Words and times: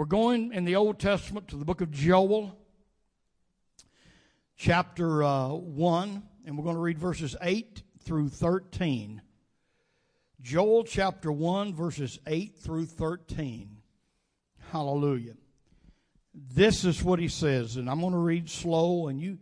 We're 0.00 0.06
going 0.06 0.54
in 0.54 0.64
the 0.64 0.76
Old 0.76 0.98
Testament 0.98 1.48
to 1.48 1.56
the 1.56 1.66
book 1.66 1.82
of 1.82 1.90
Joel, 1.90 2.56
chapter 4.56 5.22
uh, 5.22 5.48
1, 5.48 6.22
and 6.46 6.56
we're 6.56 6.64
going 6.64 6.76
to 6.76 6.80
read 6.80 6.98
verses 6.98 7.36
8 7.42 7.82
through 8.02 8.30
13. 8.30 9.20
Joel 10.40 10.84
chapter 10.84 11.30
1, 11.30 11.74
verses 11.74 12.18
8 12.26 12.56
through 12.56 12.86
13. 12.86 13.76
Hallelujah. 14.72 15.34
This 16.32 16.86
is 16.86 17.04
what 17.04 17.18
he 17.18 17.28
says, 17.28 17.76
and 17.76 17.90
I'm 17.90 18.00
going 18.00 18.14
to 18.14 18.18
read 18.18 18.48
slow, 18.48 19.08
and 19.08 19.20
you 19.20 19.36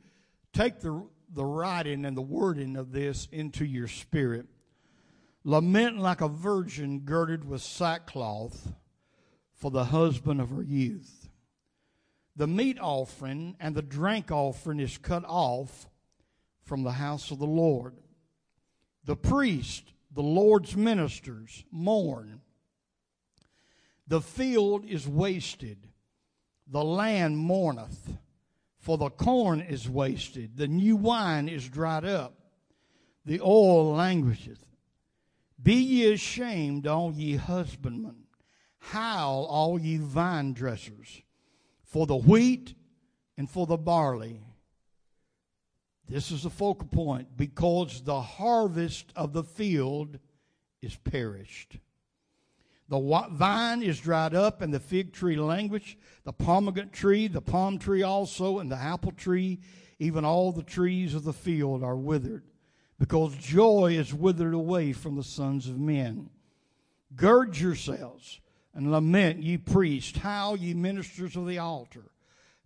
take 0.52 0.80
the, 0.80 1.06
the 1.32 1.44
writing 1.44 2.04
and 2.04 2.16
the 2.16 2.20
wording 2.20 2.74
of 2.74 2.90
this 2.90 3.28
into 3.30 3.64
your 3.64 3.86
spirit. 3.86 4.46
Lament 5.44 5.98
like 6.00 6.20
a 6.20 6.26
virgin 6.26 7.02
girded 7.04 7.44
with 7.48 7.62
sackcloth 7.62 8.72
for 9.58 9.70
the 9.70 9.86
husband 9.86 10.40
of 10.40 10.50
her 10.50 10.62
youth. 10.62 11.28
The 12.36 12.46
meat 12.46 12.78
offering 12.80 13.56
and 13.58 13.74
the 13.74 13.82
drink 13.82 14.30
offering 14.30 14.78
is 14.78 14.96
cut 14.96 15.24
off 15.26 15.88
from 16.62 16.84
the 16.84 16.92
house 16.92 17.32
of 17.32 17.40
the 17.40 17.46
Lord. 17.46 17.96
The 19.04 19.16
priest, 19.16 19.92
the 20.14 20.22
Lord's 20.22 20.76
ministers, 20.76 21.64
mourn. 21.72 22.40
The 24.06 24.20
field 24.20 24.84
is 24.86 25.08
wasted, 25.08 25.88
the 26.66 26.84
land 26.84 27.36
mourneth, 27.36 28.16
for 28.78 28.96
the 28.96 29.10
corn 29.10 29.60
is 29.60 29.88
wasted, 29.88 30.56
the 30.56 30.68
new 30.68 30.96
wine 30.96 31.48
is 31.48 31.68
dried 31.68 32.04
up, 32.04 32.34
the 33.26 33.40
oil 33.40 33.94
languisheth. 33.94 34.64
Be 35.60 35.74
ye 35.74 36.12
ashamed, 36.12 36.86
all 36.86 37.12
ye 37.12 37.34
husbandmen 37.36 38.27
Howl, 38.90 39.44
all 39.50 39.78
ye 39.78 39.98
vine 39.98 40.54
dressers, 40.54 41.22
for 41.82 42.06
the 42.06 42.16
wheat 42.16 42.74
and 43.36 43.50
for 43.50 43.66
the 43.66 43.76
barley. 43.76 44.40
This 46.08 46.30
is 46.30 46.44
the 46.44 46.50
focal 46.50 46.88
point 46.88 47.36
because 47.36 48.02
the 48.02 48.20
harvest 48.20 49.12
of 49.14 49.34
the 49.34 49.44
field 49.44 50.18
is 50.80 50.96
perished. 50.96 51.78
The 52.88 52.98
vine 53.30 53.82
is 53.82 54.00
dried 54.00 54.34
up, 54.34 54.62
and 54.62 54.72
the 54.72 54.80
fig 54.80 55.12
tree 55.12 55.36
languish, 55.36 55.98
the 56.24 56.32
pomegranate 56.32 56.94
tree, 56.94 57.28
the 57.28 57.42
palm 57.42 57.78
tree 57.78 58.02
also, 58.02 58.58
and 58.58 58.72
the 58.72 58.76
apple 58.76 59.12
tree, 59.12 59.60
even 59.98 60.24
all 60.24 60.52
the 60.52 60.62
trees 60.62 61.14
of 61.14 61.24
the 61.24 61.34
field 61.34 61.84
are 61.84 61.96
withered, 61.96 62.44
because 62.98 63.36
joy 63.36 63.92
is 63.92 64.14
withered 64.14 64.54
away 64.54 64.94
from 64.94 65.16
the 65.16 65.22
sons 65.22 65.68
of 65.68 65.78
men. 65.78 66.30
Gird 67.14 67.58
yourselves 67.58 68.40
and 68.74 68.90
lament, 68.90 69.42
ye 69.42 69.56
priests, 69.56 70.18
howl, 70.18 70.56
ye 70.56 70.74
ministers 70.74 71.36
of 71.36 71.46
the 71.46 71.58
altar. 71.58 72.10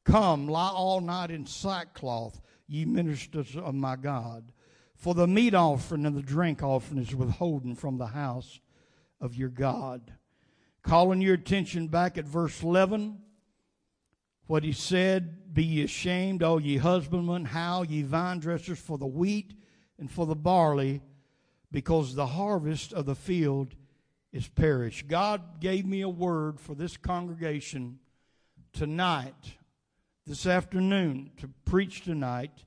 Come, 0.04 0.48
lie 0.48 0.70
all 0.70 1.00
night 1.00 1.30
in 1.30 1.46
sackcloth, 1.46 2.40
ye 2.66 2.84
ministers 2.84 3.56
of 3.56 3.74
my 3.74 3.96
God. 3.96 4.52
For 4.96 5.14
the 5.14 5.26
meat 5.26 5.54
offering 5.54 6.06
and 6.06 6.16
the 6.16 6.22
drink 6.22 6.62
offering 6.62 7.00
is 7.00 7.14
withholden 7.14 7.74
from 7.74 7.98
the 7.98 8.06
house 8.06 8.60
of 9.20 9.34
your 9.34 9.48
God. 9.48 10.12
Calling 10.82 11.20
your 11.20 11.34
attention 11.34 11.86
back 11.88 12.18
at 12.18 12.24
verse 12.24 12.62
11, 12.62 13.18
what 14.46 14.64
he 14.64 14.72
said, 14.72 15.54
Be 15.54 15.64
ye 15.64 15.84
ashamed, 15.84 16.42
all 16.42 16.60
ye 16.60 16.76
husbandmen, 16.76 17.46
howl, 17.46 17.84
ye 17.84 18.02
vine 18.02 18.40
dressers, 18.40 18.78
for 18.78 18.98
the 18.98 19.06
wheat 19.06 19.54
and 19.98 20.10
for 20.10 20.26
the 20.26 20.34
barley, 20.34 21.00
because 21.70 22.14
the 22.14 22.26
harvest 22.26 22.92
of 22.92 23.06
the 23.06 23.14
field 23.14 23.74
is 24.32 24.48
perish. 24.48 25.04
God 25.06 25.60
gave 25.60 25.86
me 25.86 26.00
a 26.00 26.08
word 26.08 26.58
for 26.58 26.74
this 26.74 26.96
congregation 26.96 27.98
tonight, 28.72 29.56
this 30.26 30.46
afternoon, 30.46 31.30
to 31.36 31.48
preach 31.64 32.02
tonight. 32.02 32.64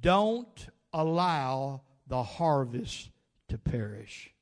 Don't 0.00 0.68
allow 0.92 1.82
the 2.06 2.22
harvest 2.22 3.10
to 3.48 3.58
perish. 3.58 4.32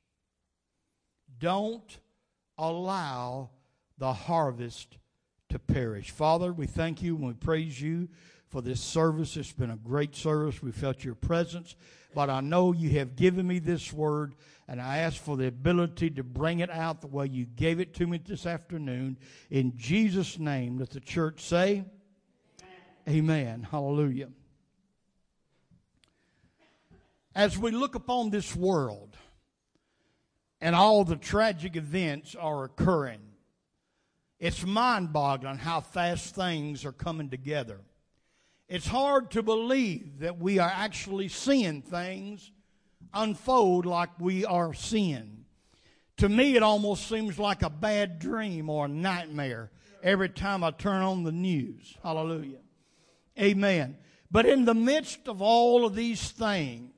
Don't 1.39 1.99
allow 2.57 3.49
the 3.97 4.13
harvest 4.13 4.97
to 5.49 5.57
perish. 5.57 6.11
Father, 6.11 6.53
we 6.53 6.67
thank 6.67 7.01
you 7.01 7.15
and 7.15 7.27
we 7.27 7.33
praise 7.33 7.81
you 7.81 8.09
for 8.47 8.61
this 8.61 8.81
service. 8.81 9.37
It's 9.37 9.51
been 9.51 9.71
a 9.71 9.77
great 9.77 10.15
service. 10.15 10.61
We 10.61 10.71
felt 10.71 11.03
your 11.03 11.15
presence. 11.15 11.75
But 12.13 12.29
I 12.29 12.41
know 12.41 12.73
you 12.73 12.89
have 12.99 13.15
given 13.15 13.47
me 13.47 13.59
this 13.59 13.93
word, 13.93 14.35
and 14.71 14.81
I 14.81 14.99
ask 14.99 15.21
for 15.21 15.35
the 15.35 15.47
ability 15.47 16.11
to 16.11 16.23
bring 16.23 16.61
it 16.61 16.69
out 16.69 17.01
the 17.01 17.07
way 17.07 17.27
you 17.27 17.45
gave 17.45 17.81
it 17.81 17.93
to 17.95 18.07
me 18.07 18.21
this 18.25 18.45
afternoon. 18.45 19.17
In 19.49 19.75
Jesus' 19.75 20.39
name, 20.39 20.77
let 20.77 20.91
the 20.91 21.01
church 21.01 21.41
say, 21.41 21.83
Amen. 23.05 23.17
Amen. 23.17 23.67
Hallelujah. 23.69 24.29
As 27.35 27.57
we 27.57 27.71
look 27.71 27.95
upon 27.95 28.29
this 28.29 28.55
world, 28.55 29.17
and 30.61 30.73
all 30.73 31.03
the 31.03 31.17
tragic 31.17 31.75
events 31.75 32.33
are 32.33 32.63
occurring, 32.63 33.19
it's 34.39 34.65
mind 34.65 35.11
boggling 35.11 35.57
how 35.57 35.81
fast 35.81 36.33
things 36.33 36.85
are 36.85 36.93
coming 36.93 37.29
together. 37.29 37.81
It's 38.69 38.87
hard 38.87 39.31
to 39.31 39.43
believe 39.43 40.19
that 40.19 40.39
we 40.39 40.59
are 40.59 40.71
actually 40.73 41.27
seeing 41.27 41.81
things 41.81 42.53
unfold 43.13 43.85
like 43.85 44.09
we 44.19 44.45
are 44.45 44.73
seeing. 44.73 45.45
To 46.17 46.29
me, 46.29 46.55
it 46.55 46.63
almost 46.63 47.07
seems 47.07 47.39
like 47.39 47.63
a 47.63 47.69
bad 47.69 48.19
dream 48.19 48.69
or 48.69 48.85
a 48.85 48.89
nightmare 48.89 49.71
every 50.03 50.29
time 50.29 50.63
I 50.63 50.71
turn 50.71 51.01
on 51.01 51.23
the 51.23 51.31
news. 51.31 51.97
Hallelujah. 52.03 52.59
Amen. 53.39 53.97
But 54.29 54.45
in 54.45 54.65
the 54.65 54.73
midst 54.73 55.27
of 55.27 55.41
all 55.41 55.85
of 55.85 55.95
these 55.95 56.29
things, 56.31 56.93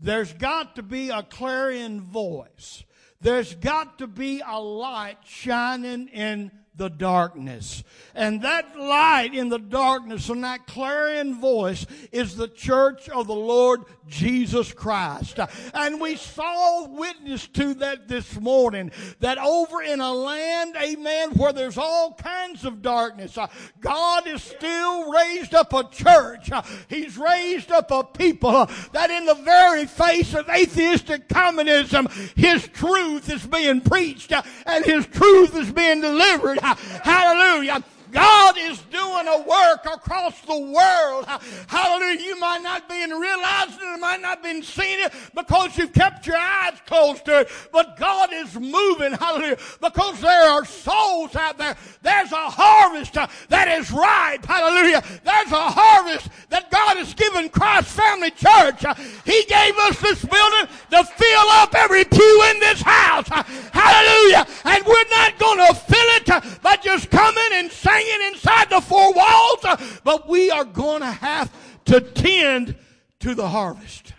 there's 0.00 0.32
got 0.32 0.76
to 0.76 0.82
be 0.82 1.10
a 1.10 1.22
clarion 1.22 2.00
voice. 2.00 2.84
There's 3.20 3.54
got 3.54 3.98
to 3.98 4.06
be 4.06 4.42
a 4.46 4.60
light 4.60 5.18
shining 5.24 6.08
in 6.08 6.50
the 6.76 6.88
darkness. 6.88 7.84
And 8.14 8.42
that 8.42 8.78
light 8.78 9.34
in 9.34 9.48
the 9.48 9.58
darkness 9.58 10.28
and 10.28 10.42
that 10.44 10.66
clarion 10.66 11.40
voice 11.40 11.86
is 12.12 12.36
the 12.36 12.48
church 12.48 13.08
of 13.08 13.26
the 13.26 13.34
Lord 13.34 13.82
Jesus 14.08 14.72
Christ. 14.72 15.38
And 15.72 16.00
we 16.00 16.16
saw 16.16 16.86
witness 16.88 17.46
to 17.48 17.74
that 17.74 18.08
this 18.08 18.38
morning 18.40 18.90
that 19.20 19.38
over 19.38 19.82
in 19.82 20.00
a 20.00 20.12
land, 20.12 20.76
amen, 20.80 21.30
where 21.30 21.52
there's 21.52 21.78
all 21.78 22.14
kinds 22.14 22.64
of 22.64 22.82
darkness, 22.82 23.38
uh, 23.38 23.46
God 23.80 24.26
is 24.26 24.42
still 24.42 25.10
raised 25.10 25.54
up 25.54 25.72
a 25.72 25.84
church. 25.88 26.50
Uh, 26.50 26.62
he's 26.88 27.16
raised 27.16 27.70
up 27.70 27.90
a 27.90 28.04
people 28.04 28.54
uh, 28.54 28.66
that 28.92 29.10
in 29.10 29.26
the 29.26 29.34
very 29.34 29.86
face 29.86 30.34
of 30.34 30.48
atheistic 30.48 31.28
communism, 31.28 32.08
His 32.36 32.68
truth 32.68 33.30
is 33.30 33.46
being 33.46 33.80
preached 33.80 34.32
and 34.66 34.84
His 34.84 35.06
truth 35.06 35.56
is 35.56 35.72
being 35.72 36.00
delivered. 36.00 36.58
Hallelujah. 37.04 37.84
God 38.14 38.56
is 38.56 38.78
doing 38.82 39.26
a 39.26 39.38
work 39.42 39.84
across 39.92 40.40
the 40.42 40.56
world. 40.56 41.26
Hallelujah. 41.66 42.20
You 42.20 42.38
might 42.38 42.62
not 42.62 42.88
be 42.88 43.02
in 43.02 43.10
realizing 43.10 43.80
it, 43.82 43.98
might 43.98 44.22
not 44.22 44.40
be 44.40 44.62
seeing 44.62 45.04
it 45.04 45.12
because 45.34 45.76
you've 45.76 45.92
kept 45.92 46.24
your 46.24 46.36
eyes 46.36 46.74
closed 46.86 47.24
to 47.24 47.40
it. 47.40 47.48
But 47.72 47.96
God 47.96 48.30
is 48.32 48.54
moving. 48.54 49.12
Hallelujah. 49.12 49.58
Because 49.80 50.20
there 50.20 50.48
are 50.48 50.64
souls 50.64 51.34
out 51.34 51.58
there. 51.58 51.76
There's 52.02 52.30
a 52.30 52.48
harvest 52.48 53.14
that 53.14 53.68
is 53.78 53.90
ripe. 53.90 54.46
Hallelujah. 54.46 55.02
There's 55.24 55.50
a 55.50 55.70
harvest 55.70 56.28
that 56.50 56.70
God 56.70 56.96
has 56.96 57.14
given 57.14 57.48
Christ 57.48 57.88
Family 57.88 58.30
Church. 58.30 58.84
He 59.24 59.44
gave 59.48 59.76
us 59.90 59.98
this 60.00 60.24
building 60.24 60.68
to 60.90 61.02
fill 61.02 61.48
up 61.58 61.74
every 61.74 62.04
pew 62.04 62.42
in 62.50 62.60
this 62.60 62.80
house. 62.80 63.26
Hallelujah. 63.72 64.46
And 64.64 64.86
we're 64.86 65.10
not 65.10 65.36
going 65.40 65.58
to 65.66 65.74
fill 65.74 66.10
it 66.22 66.62
by 66.62 66.76
just 66.76 67.10
coming 67.10 67.33
and 67.54 67.70
singing 67.70 68.32
inside 68.32 68.70
the 68.70 68.80
four 68.80 69.12
walls, 69.12 69.64
uh, 69.64 69.76
but 70.04 70.28
we 70.28 70.50
are 70.50 70.64
going 70.64 71.00
to 71.00 71.10
have 71.10 71.52
to 71.86 72.00
tend 72.00 72.76
to 73.20 73.34
the 73.34 73.48
harvest. 73.48 74.12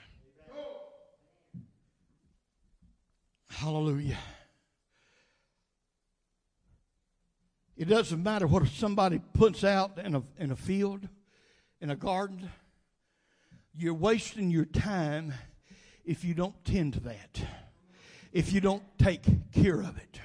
Hallelujah. 3.50 4.18
It 7.78 7.86
doesn't 7.86 8.24
matter 8.24 8.48
what 8.48 8.68
somebody 8.68 9.20
puts 9.34 9.64
out 9.64 9.98
in 9.98 10.16
a, 10.16 10.24
in 10.38 10.52
a 10.52 10.56
field, 10.56 11.08
in 11.82 11.90
a 11.90 11.96
garden. 11.96 12.50
You're 13.74 13.94
wasting 13.94 14.50
your 14.50 14.66
time 14.66 15.34
if 16.06 16.24
you 16.24 16.34
don't 16.34 16.56
tend 16.64 16.94
to 16.94 17.00
that, 17.02 17.42
if 18.32 18.54
you 18.54 18.62
don't 18.62 18.84
take 18.98 19.52
care 19.52 19.80
of 19.80 19.98
it. 19.98 20.22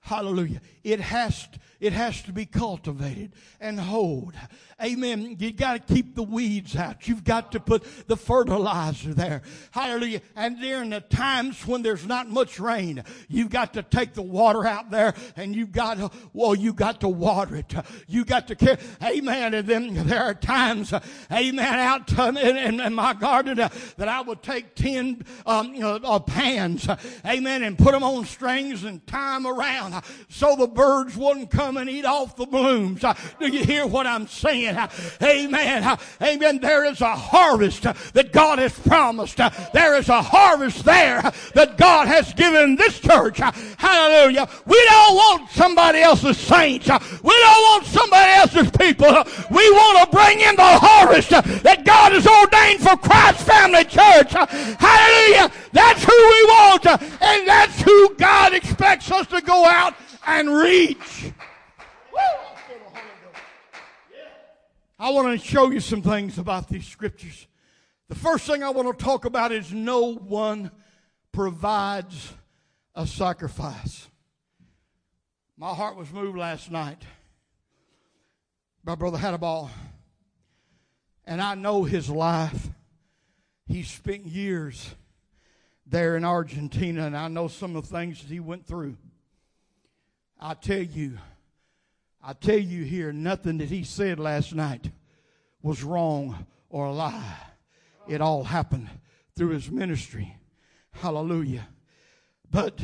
Hallelujah. 0.00 0.60
It 0.82 1.00
has, 1.00 1.48
It 1.80 1.94
has 1.94 2.20
to 2.22 2.32
be 2.32 2.44
cultivated 2.44 3.32
and 3.58 3.80
hoed. 3.80 4.34
Amen. 4.82 5.36
You 5.38 5.52
got 5.52 5.86
to 5.86 5.94
keep 5.94 6.14
the 6.14 6.22
weeds 6.22 6.76
out. 6.76 7.08
You've 7.08 7.24
got 7.24 7.52
to 7.52 7.60
put 7.60 8.06
the 8.06 8.16
fertilizer 8.16 9.14
there. 9.14 9.42
Hallelujah. 9.70 10.20
And 10.36 10.60
during 10.60 10.90
the 10.90 11.00
times 11.00 11.66
when 11.66 11.82
there's 11.82 12.06
not 12.06 12.28
much 12.28 12.60
rain, 12.60 13.02
you've 13.28 13.50
got 13.50 13.74
to 13.74 13.82
take 13.82 14.14
the 14.14 14.22
water 14.22 14.66
out 14.66 14.90
there 14.90 15.14
and 15.36 15.54
you've 15.54 15.72
got 15.72 15.98
to, 15.98 16.10
well, 16.32 16.54
you 16.54 16.72
got 16.72 17.00
to 17.00 17.08
water 17.08 17.56
it. 17.56 17.74
You 18.06 18.24
got 18.24 18.48
to 18.48 18.54
care. 18.54 18.78
Amen. 19.02 19.54
And 19.54 19.66
then 19.66 19.94
there 20.06 20.22
are 20.22 20.34
times, 20.34 20.92
amen, 21.30 21.78
out 21.78 22.18
in, 22.18 22.36
in, 22.36 22.80
in 22.80 22.94
my 22.94 23.14
garden 23.14 23.58
uh, 23.58 23.68
that 23.96 24.08
I 24.08 24.20
would 24.20 24.42
take 24.42 24.74
10 24.74 25.24
um, 25.46 25.74
uh, 25.82 26.18
pans, 26.20 26.88
amen, 27.24 27.62
and 27.62 27.78
put 27.78 27.92
them 27.92 28.02
on 28.02 28.24
strings 28.24 28.84
and 28.84 29.06
tie 29.06 29.34
them 29.34 29.46
around 29.46 30.02
so 30.28 30.56
the 30.56 30.66
birds 30.66 31.16
wouldn't 31.16 31.50
come 31.50 31.69
and 31.76 31.88
eat 31.88 32.04
off 32.04 32.36
the 32.36 32.46
blooms. 32.46 33.04
Uh, 33.04 33.14
do 33.38 33.48
you 33.48 33.64
hear 33.64 33.86
what 33.86 34.06
I'm 34.06 34.26
saying? 34.26 34.76
Uh, 34.76 34.88
amen. 35.22 35.84
Uh, 35.84 35.96
amen. 36.22 36.58
There 36.58 36.84
is 36.84 37.00
a 37.00 37.14
harvest 37.14 37.82
that 37.82 38.32
God 38.32 38.58
has 38.58 38.78
promised. 38.78 39.38
There 39.72 39.96
is 39.96 40.08
a 40.08 40.22
harvest 40.22 40.84
there 40.84 41.22
that 41.54 41.76
God 41.76 42.08
has 42.08 42.32
given 42.34 42.76
this 42.76 42.98
church. 43.00 43.38
Hallelujah. 43.38 44.48
We 44.66 44.84
don't 44.86 45.14
want 45.14 45.50
somebody 45.50 46.00
else's 46.00 46.38
saints. 46.38 46.88
We 46.88 47.30
don't 47.30 47.62
want 47.70 47.86
somebody 47.86 48.32
else's 48.32 48.70
people. 48.70 49.08
We 49.50 49.70
want 49.70 50.10
to 50.10 50.16
bring 50.16 50.40
in 50.40 50.56
the 50.56 50.62
harvest 50.62 51.30
that 51.30 51.84
God 51.84 52.12
has 52.12 52.26
ordained 52.26 52.80
for 52.80 52.96
Christ's 52.96 53.42
family 53.44 53.84
church. 53.84 54.32
Hallelujah. 54.32 55.50
That's 55.72 56.04
who 56.04 56.12
we 56.12 56.44
want. 56.44 56.86
And 56.86 57.48
that's 57.48 57.80
who 57.82 58.14
God 58.16 58.54
expects 58.54 59.10
us 59.10 59.26
to 59.28 59.40
go 59.40 59.64
out 59.66 59.94
and 60.26 60.50
reach. 60.50 61.32
I 65.02 65.08
want 65.12 65.40
to 65.40 65.46
show 65.46 65.70
you 65.70 65.80
some 65.80 66.02
things 66.02 66.36
about 66.36 66.68
these 66.68 66.86
scriptures. 66.86 67.46
The 68.10 68.14
first 68.14 68.46
thing 68.46 68.62
I 68.62 68.68
want 68.68 68.98
to 68.98 69.02
talk 69.02 69.24
about 69.24 69.50
is 69.50 69.72
no 69.72 70.14
one 70.14 70.70
provides 71.32 72.34
a 72.94 73.06
sacrifice. 73.06 74.08
My 75.56 75.72
heart 75.72 75.96
was 75.96 76.12
moved 76.12 76.36
last 76.36 76.70
night 76.70 77.02
by 78.84 78.94
Brother 78.94 79.16
Hadaball. 79.16 79.70
And 81.24 81.40
I 81.40 81.54
know 81.54 81.84
his 81.84 82.10
life. 82.10 82.68
He 83.68 83.84
spent 83.84 84.26
years 84.26 84.94
there 85.86 86.14
in 86.14 86.26
Argentina, 86.26 87.06
and 87.06 87.16
I 87.16 87.28
know 87.28 87.48
some 87.48 87.74
of 87.74 87.88
the 87.88 87.96
things 87.96 88.20
that 88.20 88.30
he 88.30 88.38
went 88.38 88.66
through. 88.66 88.98
I 90.38 90.52
tell 90.52 90.82
you, 90.82 91.16
I 92.22 92.34
tell 92.34 92.58
you 92.58 92.84
here, 92.84 93.12
nothing 93.12 93.58
that 93.58 93.68
he 93.68 93.82
said 93.82 94.20
last 94.20 94.54
night 94.54 94.90
was 95.62 95.82
wrong 95.82 96.46
or 96.68 96.86
a 96.86 96.92
lie. 96.92 97.36
It 98.08 98.20
all 98.20 98.44
happened 98.44 98.90
through 99.36 99.50
his 99.50 99.70
ministry. 99.70 100.36
Hallelujah. 100.92 101.66
But 102.50 102.80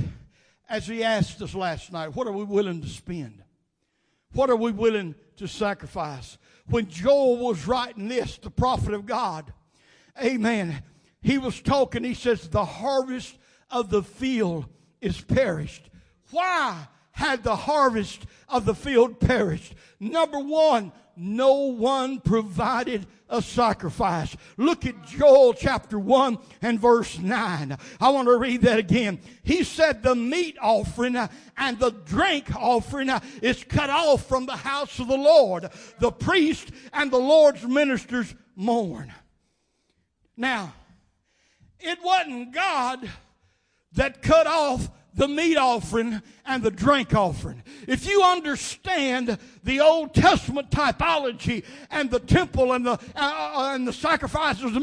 as 0.69 0.87
he 0.87 1.05
asked 1.05 1.43
us 1.43 1.55
last 1.55 1.93
night, 1.93 2.15
what 2.15 2.27
are 2.27 2.33
we 2.33 2.45
willing 2.45 2.81
to 2.81 2.89
spend? 2.89 3.43
What 4.33 4.51
are 4.51 4.57
we 4.57 4.73
willing 4.73 5.15
to 5.37 5.47
sacrifice? 5.47 6.39
When 6.69 6.89
Joel 6.89 7.39
was 7.39 7.67
writing 7.67 8.09
this, 8.09 8.39
the 8.39 8.51
prophet 8.51 8.95
of 8.95 9.07
God, 9.07 9.53
amen, 10.23 10.83
he 11.21 11.39
was 11.39 11.61
talking, 11.61 12.05
he 12.05 12.15
says, 12.15 12.49
the 12.49 12.65
harvest 12.65 13.37
of 13.71 13.91
the 13.91 14.03
field 14.03 14.67
is 15.01 15.21
perished. 15.21 15.91
Why? 16.31 16.89
Had 17.17 17.43
the 17.43 17.57
harvest 17.57 18.27
of 18.47 18.67
the 18.67 18.75
field 18.75 19.19
perished. 19.19 19.75
Number 19.99 20.39
one, 20.39 20.93
no 21.17 21.55
one 21.73 22.21
provided 22.21 23.07
a 23.31 23.41
sacrifice. 23.41 24.37
Look 24.59 24.85
at 24.85 25.07
Joel 25.07 25.55
chapter 25.55 25.99
1 25.99 26.37
and 26.61 26.79
verse 26.79 27.19
9. 27.19 27.79
I 28.03 28.09
want 28.11 28.29
to 28.29 28.37
read 28.37 28.61
that 28.63 28.79
again. 28.79 29.21
He 29.43 29.65
said 29.65 30.03
the 30.03 30.15
meat 30.15 30.59
offering 30.61 31.17
and 31.57 31.79
the 31.79 31.91
drink 31.91 32.55
offering 32.55 33.11
is 33.41 33.65
cut 33.65 33.89
off 33.89 34.29
from 34.29 34.45
the 34.45 34.57
house 34.57 34.99
of 34.99 35.09
the 35.09 35.17
Lord. 35.17 35.71
The 35.99 36.13
priest 36.13 36.71
and 36.93 37.11
the 37.11 37.17
Lord's 37.17 37.65
ministers 37.65 38.35
mourn. 38.55 39.11
Now, 40.37 40.75
it 41.81 41.99
wasn't 42.05 42.53
God 42.53 43.09
that 43.93 44.21
cut 44.21 44.47
off 44.47 44.91
the 45.17 45.27
meat 45.27 45.57
offering 45.57 46.21
and 46.45 46.63
the 46.63 46.71
drink 46.71 47.15
offering. 47.15 47.63
If 47.89 48.07
you 48.07 48.23
understand 48.23 49.39
the 49.65 49.81
Old 49.81 50.15
Testament 50.15 50.71
typology 50.71 51.65
and 51.91 52.11
the 52.11 52.21
temple 52.21 52.75
and 52.75 52.87
the, 52.87 52.93
uh, 52.93 52.99
uh 53.17 53.73
and 53.75 53.89
the 53.89 53.93
sacrifices, 53.93 54.79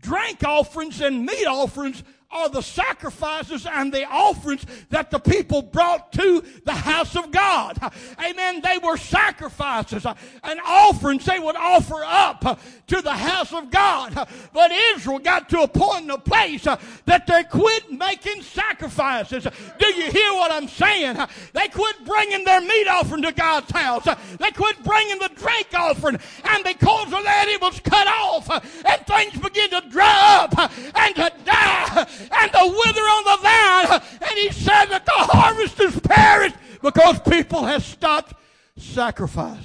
drink 0.00 0.42
offerings 0.44 1.00
and 1.00 1.24
meat 1.24 1.46
offerings 1.46 2.02
are 2.30 2.48
the 2.50 2.60
sacrifices 2.60 3.66
and 3.66 3.92
the 3.92 4.04
offerings 4.04 4.64
that 4.90 5.10
the 5.10 5.18
people 5.18 5.62
brought 5.62 6.12
to 6.12 6.44
the 6.64 6.72
house 6.72 7.16
of 7.16 7.30
God. 7.30 7.78
Amen. 8.22 8.60
They 8.60 8.78
were 8.78 8.98
sacrifices 8.98 10.04
uh, 10.04 10.14
and 10.44 10.60
offerings 10.60 11.24
they 11.24 11.38
would 11.38 11.56
offer 11.56 12.04
up 12.04 12.44
uh, 12.44 12.56
to 12.88 13.00
the 13.00 13.12
house 13.12 13.52
of 13.52 13.70
God. 13.70 14.28
But 14.52 14.70
Israel 14.94 15.18
got 15.18 15.48
to 15.50 15.62
a 15.62 15.68
point 15.68 16.04
in 16.04 16.10
a 16.10 16.18
place 16.18 16.66
uh, 16.66 16.78
that 17.06 17.26
they 17.26 17.44
quit 17.44 17.90
making 17.90 18.42
sacrifices. 18.42 19.46
Do 19.78 19.86
you 19.86 20.10
hear 20.10 20.32
what 20.34 20.52
I'm 20.52 20.68
saying? 20.68 21.16
They 21.54 21.68
quit 21.68 22.04
bringing 22.04 22.44
their 22.44 22.60
meat 22.60 22.88
offering 22.88 23.22
to 23.22 23.32
God's 23.32 23.70
house. 23.70 24.04
They 24.38 24.50
quit 24.50 24.82
bringing 24.84 25.18
the 25.18 25.30
drink 25.34 25.68
offering. 25.74 26.18
And 26.44 26.64
because 26.64 27.06
of 27.06 27.24
that, 27.24 27.46
it 27.48 27.60
was 27.60 27.80
cut 27.80 28.06
off 28.06 28.50
and 28.50 29.06
things 29.06 29.42
began 29.42 29.70
to 29.70 29.88
dry 29.88 30.48
up 30.50 30.72
and 30.94 31.14
to 31.16 31.32
die 31.44 32.06
and 32.20 32.52
to 32.52 32.58
wither 32.58 33.00
on 33.00 33.24
the 33.24 33.38
vine. 33.42 34.02
And 34.22 34.38
he 34.38 34.50
said 34.50 34.86
that 34.86 35.04
the 35.04 35.12
harvest 35.12 35.80
is 35.80 35.98
perished 36.00 36.56
because 36.82 37.20
people 37.20 37.64
have 37.64 37.84
stopped 37.84 38.34
sacrificing. 38.76 39.64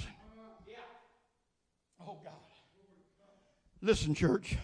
Oh, 2.02 2.18
God. 2.24 2.34
Listen, 3.82 4.16
church. 4.16 4.58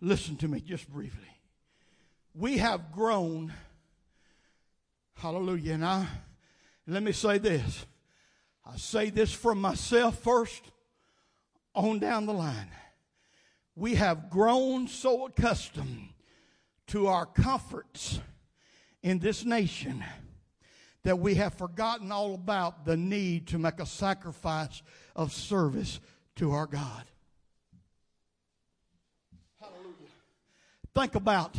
Listen 0.00 0.36
to 0.36 0.48
me 0.48 0.60
just 0.60 0.90
briefly. 0.90 1.28
We 2.34 2.58
have 2.58 2.92
grown. 2.92 3.52
Hallelujah. 5.14 5.74
And 5.74 5.84
I, 5.84 6.06
let 6.86 7.02
me 7.02 7.12
say 7.12 7.38
this. 7.38 7.86
I 8.64 8.76
say 8.76 9.10
this 9.10 9.32
from 9.32 9.60
myself 9.60 10.18
first 10.18 10.62
on 11.74 11.98
down 11.98 12.26
the 12.26 12.32
line. 12.32 12.70
We 13.74 13.94
have 13.94 14.30
grown 14.30 14.88
so 14.88 15.26
accustomed 15.26 16.11
to 16.92 17.06
our 17.06 17.24
comforts 17.24 18.20
in 19.02 19.18
this 19.18 19.46
nation 19.46 20.04
that 21.04 21.18
we 21.18 21.36
have 21.36 21.54
forgotten 21.54 22.12
all 22.12 22.34
about 22.34 22.84
the 22.84 22.98
need 22.98 23.46
to 23.46 23.58
make 23.58 23.80
a 23.80 23.86
sacrifice 23.86 24.82
of 25.16 25.32
service 25.32 26.00
to 26.36 26.52
our 26.52 26.66
God. 26.66 27.04
Hallelujah. 29.58 29.94
Think 30.94 31.14
about 31.14 31.56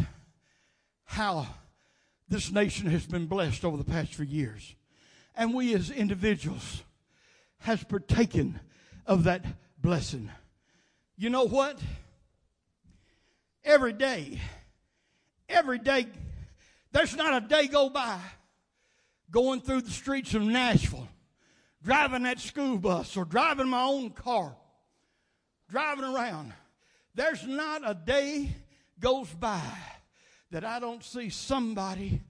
how 1.05 1.48
this 2.29 2.51
nation 2.51 2.88
has 2.91 3.07
been 3.07 3.25
blessed 3.25 3.65
over 3.65 3.75
the 3.75 3.84
past 3.84 4.13
few 4.13 4.25
years. 4.25 4.75
And 5.34 5.55
we 5.55 5.74
as 5.74 5.89
individuals 5.89 6.84
has 7.57 7.84
partaken 7.84 8.60
of 9.07 9.24
that 9.24 9.43
blessing. 9.79 10.29
You 11.17 11.31
know 11.31 11.48
what? 11.48 11.79
Every 13.63 13.93
day 13.93 14.39
every 15.53 15.79
day, 15.79 16.07
there's 16.91 17.15
not 17.15 17.43
a 17.43 17.48
day 17.48 17.67
go 17.67 17.89
by 17.89 18.19
going 19.31 19.62
through 19.62 19.81
the 19.81 19.91
streets 19.91 20.33
of 20.33 20.43
Nashville, 20.43 21.07
driving 21.83 22.24
that 22.24 22.39
school 22.39 22.77
bus 22.77 23.17
or 23.17 23.25
driving 23.25 23.69
my 23.69 23.83
own 23.83 24.12
car, 24.12 24.55
driving 25.69 26.05
around. 26.05 26.53
There's 27.15 27.45
not 27.45 27.81
a 27.86 27.93
day 27.93 28.55
goes 29.00 29.29
by 29.29 29.62
that 30.51 30.63
I 30.63 30.79
don't 30.79 31.03
see 31.03 31.29
somebody 31.29 32.22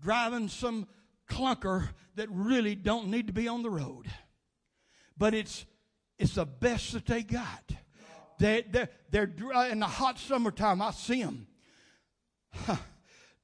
driving 0.00 0.48
some 0.48 0.86
clunker 1.28 1.88
that 2.16 2.28
really 2.30 2.74
don't 2.74 3.08
need 3.08 3.26
to 3.28 3.32
be 3.32 3.48
on 3.48 3.62
the 3.62 3.70
road. 3.70 4.06
But 5.16 5.34
it's 5.34 5.64
it's 6.18 6.34
the 6.34 6.44
best 6.44 6.92
that 6.92 7.06
they 7.06 7.22
got. 7.22 7.72
They, 8.38 8.64
they're, 8.70 8.88
they're 9.10 9.30
in 9.70 9.80
the 9.80 9.86
hot 9.86 10.18
summertime. 10.18 10.82
I 10.82 10.90
see 10.90 11.22
them 11.22 11.46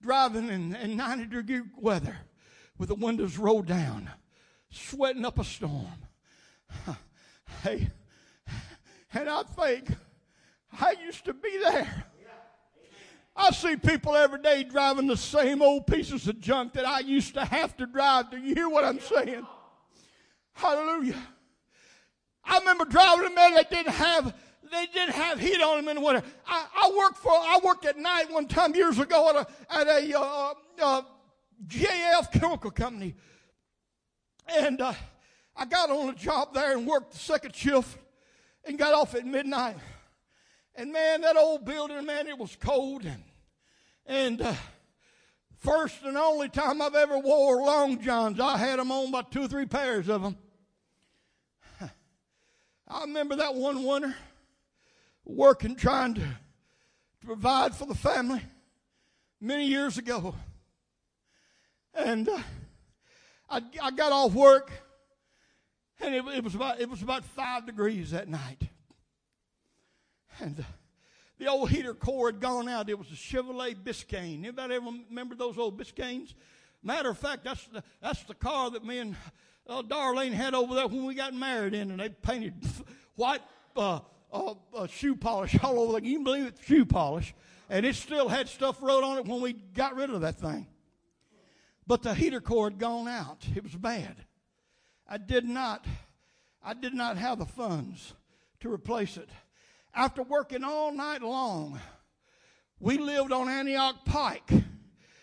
driving 0.03 0.49
in, 0.49 0.75
in 0.77 0.97
90 0.97 1.27
degree 1.27 1.63
weather 1.79 2.17
with 2.79 2.89
the 2.89 2.95
windows 2.95 3.39
rolled 3.39 3.67
down, 3.67 4.11
sweating 4.71 5.25
up 5.25 5.39
a 5.39 5.45
storm. 5.45 5.87
hey, 7.63 7.89
and 9.13 9.29
I 9.29 9.43
think 9.43 9.89
I 10.81 10.95
used 11.05 11.25
to 11.25 11.35
be 11.35 11.59
there. 11.59 12.05
I 13.39 13.51
see 13.51 13.77
people 13.77 14.17
every 14.17 14.41
day 14.41 14.65
driving 14.65 15.07
the 15.07 15.17
same 15.17 15.61
old 15.61 15.87
pieces 15.87 16.27
of 16.27 16.41
junk 16.41 16.73
that 16.73 16.87
I 16.87 17.01
used 17.01 17.35
to 17.35 17.45
have 17.45 17.77
to 17.77 17.87
drive. 17.87 18.31
Do 18.31 18.39
you 18.39 18.55
hear 18.55 18.69
what 18.69 18.85
I'm 18.85 18.99
saying? 18.99 19.47
Hallelujah. 20.55 21.23
I 22.43 22.59
remember 22.59 22.87
driving 22.87 23.27
a 23.27 23.35
man 23.35 23.55
that 23.55 23.71
didn't 23.71 23.93
have 23.93 24.35
they 24.71 24.87
didn't 24.87 25.15
have 25.15 25.39
heat 25.39 25.61
on 25.63 25.77
them 25.77 25.89
in 25.89 25.97
the 25.97 26.01
winter. 26.03 26.23
I, 26.47 26.67
I 26.75 26.93
worked 26.97 27.19
for 27.19 27.33
I 27.33 27.61
worked 27.65 27.85
at 27.85 27.99
night 27.99 28.31
one 28.31 28.47
time 28.47 28.75
years 28.75 28.99
ago 28.99 29.31
at 29.31 29.37
a 29.37 29.47
at 29.75 29.87
a 29.87 30.19
uh, 30.19 30.55
uh, 30.83 31.03
JF 31.67 32.33
chemical 32.33 32.71
company, 32.71 33.15
and 34.49 34.81
uh, 34.81 34.95
I 35.57 35.67
got 35.67 35.91
on 35.91 36.11
a 36.11 36.15
job 36.15 36.55
there 36.55 36.77
and 36.77 36.87
worked 36.87 37.13
the 37.13 37.19
second 37.19 37.55
shift, 37.55 37.99
and 38.65 38.79
got 38.79 38.95
off 38.95 39.15
at 39.15 39.27
midnight. 39.27 39.77
And 40.75 40.93
man, 40.93 41.23
that 41.23 41.37
old 41.37 41.65
building, 41.65 42.05
man, 42.05 42.27
it 42.27 42.39
was 42.39 42.57
cold 42.61 43.05
and 43.05 43.23
and. 44.07 44.43
Uh, 44.43 44.55
First 45.59 46.05
and 46.05 46.17
only 46.17 46.49
time 46.49 46.81
I've 46.83 46.95
ever 46.95 47.19
wore 47.19 47.57
long 47.63 48.01
johns. 48.01 48.39
I 48.39 48.57
had 48.57 48.79
them 48.79 48.93
on 48.93 49.09
about 49.09 49.33
two 49.33 49.43
or 49.43 49.49
three 49.49 49.67
pairs 49.67 50.09
of 50.09 50.23
them. 50.23 50.37
I 52.89 53.01
remember 53.01 53.37
that 53.37 53.55
one 53.55 53.83
winter 53.83 54.15
working, 55.27 55.75
trying 55.77 56.15
to, 56.15 56.21
to 56.21 57.27
provide 57.27 57.75
for 57.75 57.87
the 57.87 57.95
family 57.95 58.43
many 59.41 59.67
years 59.67 59.99
ago. 59.99 60.35
And 61.95 62.29
uh, 62.29 62.39
I, 63.51 63.63
I 63.83 63.91
got 63.91 64.13
off 64.13 64.33
work, 64.33 64.71
and 66.01 66.15
it, 66.15 66.25
it, 66.29 66.45
was 66.45 66.55
about, 66.55 66.81
it 66.81 66.89
was 66.89 67.03
about 67.03 67.25
five 67.25 67.67
degrees 67.67 68.13
that 68.13 68.29
night. 68.29 68.63
And 70.41 70.61
uh, 70.61 70.65
the 71.39 71.49
old 71.49 71.71
heater 71.71 71.95
core 71.95 72.29
had 72.31 72.41
gone 72.41 72.69
out. 72.69 72.89
It 72.89 72.99
was 72.99 73.09
a 73.09 73.15
Chevrolet 73.15 73.75
Biscayne. 73.75 74.39
Anybody 74.39 74.75
ever 74.75 74.91
remember 75.09 75.35
those 75.35 75.59
old 75.59 75.79
Biscaynes? 75.79 76.35
Matter 76.83 77.11
of 77.11 77.19
fact, 77.19 77.45
that's 77.45 77.67
the, 77.69 77.83
that's 78.01 78.23
the 78.25 78.35
car 78.35 78.71
that 78.71 78.85
me 78.85 78.99
and 78.99 79.17
uh, 79.67 79.83
Darlene 79.83 80.33
had 80.33 80.55
over 80.55 80.75
there 80.75 80.87
when 80.87 81.05
we 81.05 81.15
got 81.15 81.35
married 81.35 81.75
in, 81.75 81.91
and 81.91 81.99
they 81.99 82.11
painted 82.11 82.55
white 83.17 83.43
uh, 83.77 84.01
uh, 84.33 84.87
shoe 84.87 85.17
polish 85.17 85.57
all 85.63 85.79
over. 85.81 86.01
The 86.01 86.07
you 86.07 86.17
can 86.17 86.25
believe 86.25 86.47
it, 86.47 86.59
shoe 86.65 86.85
polish, 86.85 87.35
and 87.71 87.87
it 87.87 87.97
still 87.97 88.29
had 88.29 88.49
stuff 88.49 88.83
wrote 88.83 89.05
on 89.05 89.19
it 89.19 89.27
when 89.27 89.41
we 89.41 89.53
got 89.53 89.97
rid 89.97 90.11
of 90.11 90.21
that 90.21 90.37
thing. 90.37 90.67
But 91.87 92.03
the 92.03 92.15
heater 92.15 92.41
core 92.41 92.71
had 92.71 92.79
gone 92.79 93.09
out. 93.09 93.47
It 93.55 93.63
was 93.63 93.75
bad. 93.75 94.17
I 95.09 95.19
did 95.19 95.45
not, 95.45 95.87
I 96.65 96.75
did 96.75 96.95
not 96.95 97.17
have 97.17 97.39
the 97.39 97.47
funds 97.47 98.15
to 98.61 98.73
replace 98.73 99.17
it. 99.17 99.31
After 99.95 100.23
working 100.23 100.65
all 100.65 100.93
night 100.93 101.23
long, 101.23 101.81
we 102.81 102.99
lived 102.99 103.33
on 103.33 103.49
Antioch 103.49 104.05
Pike. 104.05 104.51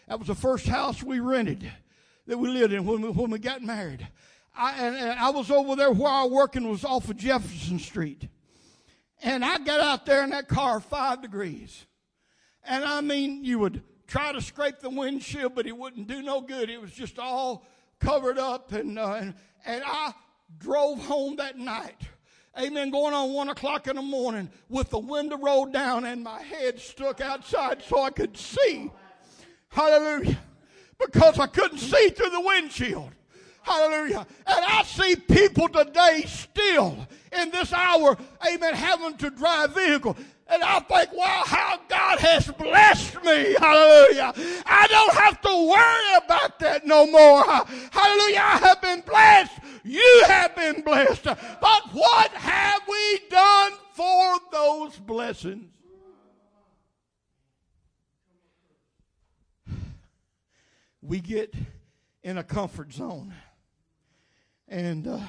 That 0.08 0.20
was 0.20 0.28
the 0.28 0.36
first 0.36 0.68
house 0.68 1.04
we 1.04 1.20
rented 1.20 1.70
that 2.28 2.38
we 2.38 2.50
lived 2.50 2.74
in 2.74 2.86
when 2.86 3.02
we, 3.02 3.10
when 3.10 3.30
we 3.30 3.40
got 3.40 3.62
married. 3.62 4.08
I, 4.56 4.74
and, 4.86 4.96
and 4.96 5.20
I 5.20 5.30
was 5.32 5.52
over 5.52 5.76
there 5.76 5.92
was 5.92 6.32
working 6.32 6.70
was 6.70 6.86
off 6.86 7.10
of 7.10 7.18
Jefferson 7.18 7.80
Street. 7.80 8.28
And 9.24 9.44
I 9.44 9.58
got 9.58 9.80
out 9.80 10.06
there 10.06 10.24
in 10.24 10.32
that 10.32 10.50
car 10.50 10.82
five 10.82 11.22
degrees. 11.22 11.86
And 12.66 12.84
I 12.84 13.00
mean, 13.00 13.46
you 13.46 13.58
would 13.60 13.82
try 14.06 14.34
to 14.34 14.42
scrape 14.42 14.80
the 14.80 14.90
windshield, 14.90 15.56
but 15.56 15.66
it 15.66 15.76
wouldn't 15.78 16.08
do 16.08 16.22
no 16.22 16.42
good. 16.42 16.70
It 16.70 16.82
was 16.82 16.92
just 16.92 17.18
all 17.18 17.66
covered 18.00 18.38
up. 18.38 18.74
And, 18.74 19.00
uh, 19.00 19.14
and, 19.14 19.34
and 19.66 19.84
I 19.86 20.14
drove 20.60 21.00
home 21.06 21.38
that 21.38 21.58
night. 21.58 22.02
Amen. 22.60 22.92
Going 22.92 23.14
on 23.14 23.34
one 23.34 23.50
o'clock 23.50 23.88
in 23.88 23.96
the 23.96 24.02
morning 24.02 24.50
with 24.70 24.90
the 24.90 25.00
window 25.00 25.38
rolled 25.38 25.74
down 25.74 26.06
and 26.06 26.24
my 26.24 26.42
head 26.42 26.80
stuck 26.80 27.22
outside 27.22 27.82
so 27.82 28.04
I 28.04 28.12
could 28.12 28.38
see. 28.38 28.92
Hallelujah. 29.70 30.38
Because 31.00 31.40
I 31.40 31.48
couldn't 31.48 31.80
see 31.80 32.10
through 32.10 32.30
the 32.30 32.42
windshield. 32.42 33.12
Hallelujah. 33.64 34.28
And 34.46 34.66
I 34.66 34.84
see 34.84 35.16
people 35.16 35.70
today 35.70 36.24
still 36.28 37.08
in 37.32 37.50
this 37.50 37.74
hour, 37.74 38.18
amen, 38.46 38.74
having 38.74 39.18
to 39.18 39.30
drive 39.30 39.74
vehicle. 39.74 40.16
And 40.48 40.62
I 40.62 40.82
think, 40.82 41.14
wow, 41.14 41.44
how 41.46 41.80
God 41.88 42.20
has 42.20 42.52
blessed 42.52 43.16
me. 43.24 43.56
Hallelujah. 43.58 44.34
I 44.66 44.88
don't 44.90 45.14
have 45.16 45.42
to 45.42 45.70
worry 45.70 46.26
about 46.26 46.60
that 46.60 46.86
no 46.86 47.08
more. 47.08 47.44
Hallelujah. 47.44 48.40
I 48.40 48.58
have 48.64 48.82
been 48.82 49.02
blessed. 49.02 49.60
You 49.86 50.24
have 50.28 50.56
been 50.56 50.82
blessed. 50.82 51.24
But 51.24 51.82
what 51.94 52.32
have 52.32 52.82
we 52.88 53.20
done 53.30 53.72
for 53.94 54.40
those 54.52 54.98
blessings? 54.98 55.70
We 61.02 61.20
get 61.20 61.54
in 62.22 62.38
a 62.38 62.44
comfort 62.44 62.94
zone. 62.94 63.34
And 64.74 65.08
uh, 65.08 65.20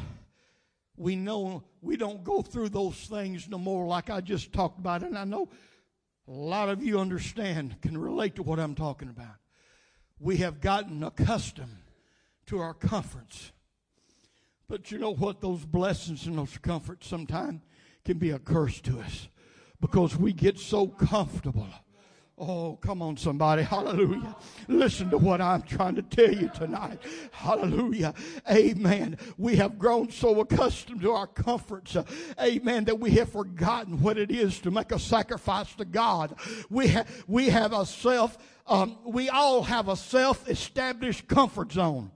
we 0.97 1.17
know 1.17 1.65
we 1.83 1.99
don't 1.99 2.25
go 2.25 2.41
through 2.41 2.71
those 2.71 2.97
things 2.97 3.47
no 3.47 3.59
more 3.59 3.87
like 3.87 4.09
I 4.09 4.23
just 4.23 4.55
talked 4.55 4.79
about. 4.79 5.03
And 5.03 5.19
I 5.19 5.25
know 5.25 5.51
a 6.27 6.33
lot 6.33 6.71
of 6.71 6.83
you 6.83 6.99
understand, 6.99 7.77
can 7.83 7.99
relate 7.99 8.37
to 8.37 8.43
what 8.43 8.59
I'm 8.59 8.75
talking 8.75 9.11
about. 9.11 9.37
We 10.19 10.39
have 10.39 10.63
gotten 10.63 11.03
accustomed 11.03 11.77
to 12.47 12.59
our 12.59 12.73
comforts. 12.73 13.53
But 14.67 14.91
you 14.91 14.97
know 14.97 15.13
what? 15.13 15.43
Those 15.43 15.67
blessings 15.67 16.27
and 16.27 16.39
those 16.39 16.57
comforts 16.57 17.07
sometimes 17.07 17.61
can 18.03 18.17
be 18.17 18.31
a 18.31 18.39
curse 18.39 18.81
to 18.81 18.99
us 19.01 19.29
because 19.79 20.17
we 20.17 20.33
get 20.33 20.59
so 20.59 20.87
comfortable 20.87 21.69
Oh, 22.37 22.77
come 22.81 23.01
on, 23.01 23.17
somebody. 23.17 23.63
Hallelujah. 23.63 24.35
Listen 24.67 25.09
to 25.11 25.19
what 25.19 25.41
I'm 25.41 25.63
trying 25.63 25.95
to 25.95 26.03
tell 26.03 26.33
you 26.33 26.49
tonight. 26.49 26.99
Hallelujah. 27.31 28.13
Amen. 28.51 29.19
We 29.39 29.55
have 29.57 29.79
grown 29.79 30.11
so 30.11 30.41
accustomed 30.41 31.03
to 31.03 31.13
our 31.13 31.29
comforts. 31.29 31.97
Amen. 32.43 32.85
That 32.85 32.99
we 32.99 33.11
have 33.13 33.31
forgotten 33.31 34.03
what 34.03 34.19
it 34.19 34.33
is 34.33 34.59
to 34.61 34.73
make 34.73 34.91
a 34.91 34.99
sacrifice 34.99 35.73
to 35.77 35.85
God. 35.85 36.35
We, 36.71 36.89
ha- 36.89 37.05
we 37.29 37.51
have 37.51 37.73
a 37.73 37.87
self, 37.87 38.37
um, 38.67 38.99
we 39.05 39.29
all 39.29 39.63
have 39.63 39.89
a 39.89 39.97
self 39.97 40.49
established 40.49 41.29
comfort 41.29 41.71
zone. 41.71 42.11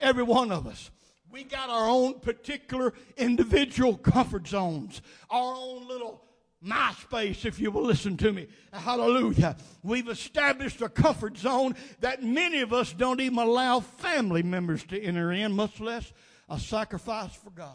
Every 0.00 0.24
one 0.24 0.52
of 0.52 0.66
us. 0.66 0.90
We 1.30 1.44
got 1.44 1.68
our 1.68 1.88
own 1.88 2.20
particular 2.20 2.94
individual 3.16 3.96
comfort 3.98 4.48
zones, 4.48 5.02
our 5.28 5.54
own 5.54 5.86
little 5.86 6.24
MySpace, 6.64 7.46
if 7.46 7.58
you 7.58 7.70
will 7.70 7.84
listen 7.84 8.16
to 8.18 8.32
me. 8.32 8.46
Hallelujah. 8.72 9.56
We've 9.82 10.08
established 10.08 10.82
a 10.82 10.88
comfort 10.90 11.38
zone 11.38 11.74
that 12.00 12.22
many 12.22 12.60
of 12.60 12.72
us 12.72 12.92
don't 12.92 13.20
even 13.20 13.38
allow 13.38 13.80
family 13.80 14.42
members 14.42 14.84
to 14.86 15.00
enter 15.00 15.32
in, 15.32 15.52
much 15.52 15.80
less 15.80 16.12
a 16.50 16.58
sacrifice 16.58 17.34
for 17.34 17.50
God. 17.50 17.74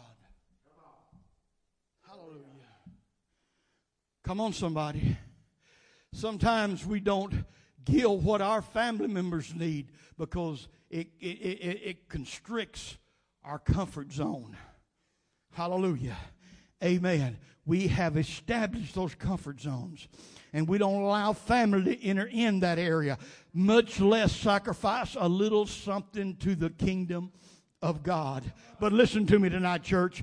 Hallelujah. 2.06 2.44
Come 4.22 4.40
on, 4.40 4.52
somebody. 4.52 5.16
Sometimes 6.12 6.86
we 6.86 7.00
don't 7.00 7.44
give 7.84 8.24
what 8.24 8.40
our 8.40 8.62
family 8.62 9.08
members 9.08 9.54
need 9.54 9.90
because 10.16 10.68
it, 10.90 11.08
it, 11.20 11.26
it, 11.26 11.80
it 11.84 12.08
constricts 12.08 12.98
our 13.44 13.58
comfort 13.58 14.12
zone. 14.12 14.56
Hallelujah. 15.52 16.16
Amen. 16.82 17.38
We 17.64 17.88
have 17.88 18.16
established 18.16 18.94
those 18.94 19.14
comfort 19.14 19.60
zones 19.60 20.08
and 20.52 20.68
we 20.68 20.78
don't 20.78 21.02
allow 21.02 21.32
family 21.32 21.96
to 21.96 22.04
enter 22.04 22.26
in 22.26 22.60
that 22.60 22.78
area, 22.78 23.18
much 23.52 24.00
less 24.00 24.34
sacrifice 24.34 25.16
a 25.18 25.28
little 25.28 25.66
something 25.66 26.36
to 26.36 26.54
the 26.54 26.70
kingdom 26.70 27.32
of 27.82 28.02
God. 28.02 28.42
But 28.80 28.92
listen 28.92 29.26
to 29.26 29.38
me 29.38 29.48
tonight, 29.48 29.82
church 29.82 30.22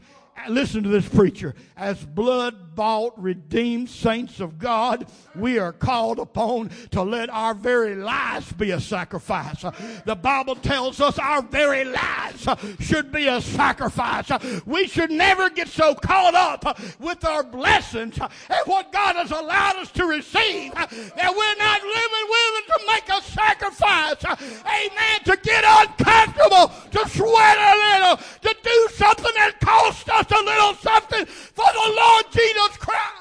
listen 0.49 0.83
to 0.83 0.89
this 0.89 1.07
preacher. 1.07 1.55
As 1.77 2.03
blood 2.03 2.75
bought, 2.75 3.21
redeemed 3.21 3.89
saints 3.89 4.39
of 4.39 4.57
God, 4.57 5.07
we 5.35 5.59
are 5.59 5.71
called 5.71 6.19
upon 6.19 6.71
to 6.91 7.03
let 7.03 7.29
our 7.29 7.53
very 7.53 7.95
lives 7.95 8.51
be 8.53 8.71
a 8.71 8.79
sacrifice. 8.79 9.63
The 10.05 10.15
Bible 10.15 10.55
tells 10.55 10.99
us 10.99 11.19
our 11.19 11.41
very 11.41 11.85
lives 11.85 12.47
should 12.79 13.11
be 13.11 13.27
a 13.27 13.41
sacrifice. 13.41 14.31
We 14.65 14.87
should 14.87 15.11
never 15.11 15.49
get 15.49 15.67
so 15.67 15.95
caught 15.95 16.35
up 16.35 16.79
with 16.99 17.23
our 17.25 17.43
blessings 17.43 18.17
and 18.19 18.61
what 18.65 18.91
God 18.91 19.15
has 19.15 19.31
allowed 19.31 19.77
us 19.77 19.91
to 19.91 20.05
receive 20.05 20.73
that 20.73 20.91
we're 20.91 21.55
not 21.57 21.81
living 21.83 22.23
willing 22.29 22.67
to 22.67 22.79
make 22.87 23.09
a 23.09 23.21
sacrifice. 23.21 24.23
Amen. 24.65 25.19
To 25.25 25.37
get 25.41 25.63
uncomfortable, 25.65 26.71
to 26.91 27.09
sweat 27.09 27.57
a 27.57 27.73
little, 27.77 28.17
to 28.17 28.55
do 28.63 28.87
something 28.93 29.31
that 29.35 29.59
costs 29.59 30.09
us 30.09 30.22
just 30.23 30.41
a 30.41 30.45
little 30.45 30.73
something 30.75 31.25
for 31.25 31.65
the 31.73 31.93
Lord 31.95 32.25
Jesus 32.31 32.77
Christ. 32.77 33.13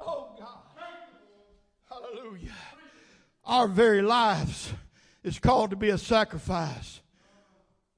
Oh 0.00 0.28
God. 0.38 0.48
Hallelujah. 1.88 2.54
Our 3.44 3.68
very 3.68 4.02
lives 4.02 4.72
is 5.22 5.38
called 5.38 5.70
to 5.70 5.76
be 5.76 5.90
a 5.90 5.98
sacrifice. 5.98 7.00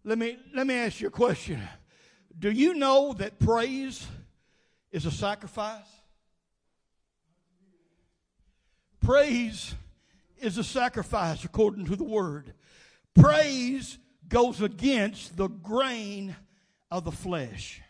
Let 0.04 0.18
me, 0.18 0.37
let 0.54 0.66
me 0.66 0.75
ask 0.75 1.00
you 1.00 1.09
a 1.09 1.11
question. 1.11 1.62
Do 2.38 2.50
you 2.50 2.75
know 2.75 3.12
that 3.14 3.38
praise 3.38 4.06
is 4.90 5.06
a 5.06 5.11
sacrifice? 5.11 5.87
Praise 9.00 9.75
is 10.40 10.59
a 10.59 10.64
sacrifice 10.64 11.44
according 11.44 11.87
to 11.87 11.97
the 11.97 12.04
word. 12.04 12.54
Praise 13.14 13.99
goes 14.32 14.62
against 14.62 15.36
the 15.36 15.48
grain 15.48 16.34
of 16.90 17.04
the 17.04 17.12
flesh. 17.12 17.82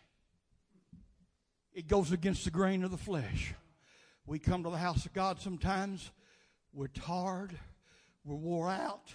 It 1.73 1.87
goes 1.87 2.11
against 2.11 2.43
the 2.43 2.51
grain 2.51 2.83
of 2.83 2.91
the 2.91 2.97
flesh. 2.97 3.53
We 4.25 4.39
come 4.39 4.61
to 4.63 4.69
the 4.69 4.77
house 4.77 5.05
of 5.05 5.13
God 5.13 5.39
sometimes, 5.39 6.11
we're 6.73 6.87
tired, 6.87 7.57
we're 8.25 8.35
wore 8.35 8.69
out. 8.69 9.13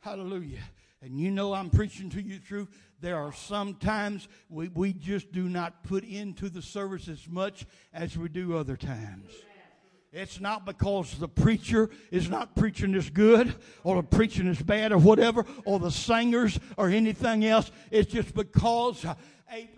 Hallelujah. 0.00 0.62
And 1.02 1.20
you 1.20 1.30
know 1.30 1.52
I'm 1.52 1.68
preaching 1.68 2.08
to 2.10 2.22
you 2.22 2.38
through. 2.38 2.68
There 3.00 3.16
are 3.16 3.32
some 3.32 3.74
times 3.74 4.26
we, 4.48 4.68
we 4.68 4.94
just 4.94 5.30
do 5.32 5.50
not 5.50 5.84
put 5.84 6.02
into 6.02 6.48
the 6.48 6.62
service 6.62 7.08
as 7.08 7.28
much 7.28 7.66
as 7.92 8.16
we 8.16 8.30
do 8.30 8.56
other 8.56 8.76
times. 8.76 9.30
It's 10.12 10.40
not 10.40 10.64
because 10.64 11.18
the 11.18 11.28
preacher 11.28 11.90
is 12.10 12.30
not 12.30 12.56
preaching 12.56 12.94
as 12.94 13.10
good 13.10 13.54
or 13.84 13.96
the 13.96 14.08
preaching 14.08 14.46
is 14.46 14.60
bad 14.60 14.90
or 14.90 14.98
whatever 14.98 15.44
or 15.66 15.78
the 15.78 15.90
singers 15.90 16.58
or 16.78 16.88
anything 16.88 17.44
else. 17.44 17.70
It's 17.90 18.10
just 18.10 18.34
because, 18.34 19.04
uh, 19.04 19.14
amen, 19.52 19.68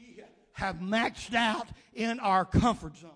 we 0.00 0.22
have 0.52 0.76
maxed 0.76 1.34
out 1.34 1.68
in 1.92 2.20
our 2.20 2.46
comfort 2.46 2.96
zone. 2.96 3.10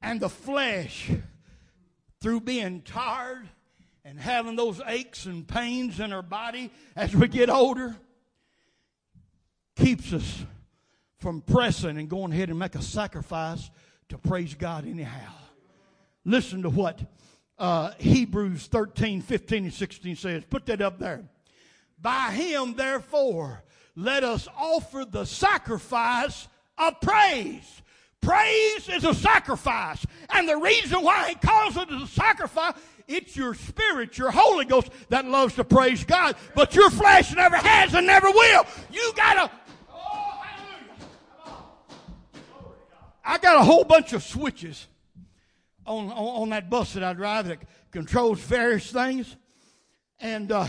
And 0.00 0.20
the 0.20 0.28
flesh, 0.28 1.10
through 2.20 2.42
being 2.42 2.82
tired 2.82 3.48
and 4.04 4.20
having 4.20 4.54
those 4.54 4.80
aches 4.86 5.26
and 5.26 5.48
pains 5.48 5.98
in 5.98 6.12
our 6.12 6.22
body 6.22 6.70
as 6.94 7.16
we 7.16 7.26
get 7.26 7.50
older, 7.50 7.96
keeps 9.74 10.12
us 10.12 10.44
from 11.18 11.40
pressing 11.40 11.98
and 11.98 12.08
going 12.08 12.32
ahead 12.32 12.50
and 12.50 12.58
make 12.60 12.76
a 12.76 12.82
sacrifice 12.82 13.70
to 14.08 14.18
praise 14.18 14.54
God 14.54 14.86
anyhow. 14.86 15.32
Listen 16.24 16.62
to 16.62 16.70
what 16.70 17.00
uh, 17.58 17.92
Hebrews 17.98 18.66
13, 18.66 19.22
15, 19.22 19.64
and 19.64 19.72
16 19.72 20.16
says. 20.16 20.44
Put 20.48 20.66
that 20.66 20.80
up 20.80 20.98
there. 20.98 21.24
By 22.00 22.32
him, 22.32 22.74
therefore, 22.74 23.62
let 23.94 24.24
us 24.24 24.48
offer 24.56 25.06
the 25.08 25.24
sacrifice 25.24 26.48
of 26.76 27.00
praise. 27.00 27.82
Praise 28.20 28.88
is 28.88 29.04
a 29.04 29.14
sacrifice. 29.14 30.04
And 30.30 30.48
the 30.48 30.56
reason 30.56 31.02
why 31.02 31.28
he 31.28 31.34
calls 31.36 31.76
it 31.76 31.90
a 31.90 32.06
sacrifice, 32.06 32.74
it's 33.06 33.36
your 33.36 33.54
spirit, 33.54 34.18
your 34.18 34.30
Holy 34.30 34.64
Ghost 34.64 34.90
that 35.08 35.26
loves 35.26 35.54
to 35.54 35.64
praise 35.64 36.04
God. 36.04 36.34
But 36.54 36.74
your 36.74 36.90
flesh 36.90 37.34
never 37.34 37.56
has 37.56 37.94
and 37.94 38.06
never 38.06 38.30
will. 38.30 38.66
You 38.90 39.12
gotta 39.16 39.50
I 43.28 43.38
got 43.38 43.60
a 43.60 43.64
whole 43.64 43.82
bunch 43.82 44.12
of 44.12 44.22
switches 44.22 44.86
on, 45.84 46.10
on, 46.12 46.42
on 46.42 46.48
that 46.50 46.70
bus 46.70 46.92
that 46.92 47.02
I 47.02 47.12
drive 47.12 47.48
that 47.48 47.58
controls 47.90 48.38
various 48.38 48.92
things. 48.92 49.34
And 50.20 50.52
uh, 50.52 50.68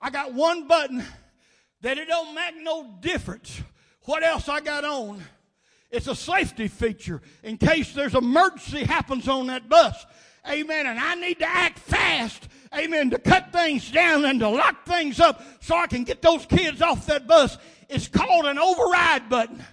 I 0.00 0.10
got 0.10 0.32
one 0.32 0.68
button 0.68 1.04
that 1.80 1.98
it 1.98 2.06
don't 2.06 2.32
make 2.32 2.62
no 2.62 2.94
difference 3.00 3.60
what 4.04 4.22
else 4.22 4.48
I 4.48 4.60
got 4.60 4.84
on. 4.84 5.20
It's 5.90 6.06
a 6.06 6.14
safety 6.14 6.68
feature 6.68 7.20
in 7.42 7.58
case 7.58 7.92
there's 7.92 8.14
emergency 8.14 8.84
happens 8.84 9.26
on 9.26 9.48
that 9.48 9.68
bus. 9.68 10.06
Amen. 10.48 10.86
And 10.86 10.98
I 10.98 11.16
need 11.16 11.40
to 11.40 11.46
act 11.46 11.80
fast. 11.80 12.48
Amen. 12.72 13.10
To 13.10 13.18
cut 13.18 13.50
things 13.52 13.90
down 13.90 14.24
and 14.24 14.38
to 14.38 14.48
lock 14.48 14.86
things 14.86 15.18
up 15.18 15.42
so 15.60 15.74
I 15.76 15.88
can 15.88 16.04
get 16.04 16.22
those 16.22 16.46
kids 16.46 16.80
off 16.80 17.06
that 17.06 17.26
bus. 17.26 17.58
It's 17.88 18.06
called 18.06 18.46
an 18.46 18.60
override 18.60 19.28
button 19.28 19.64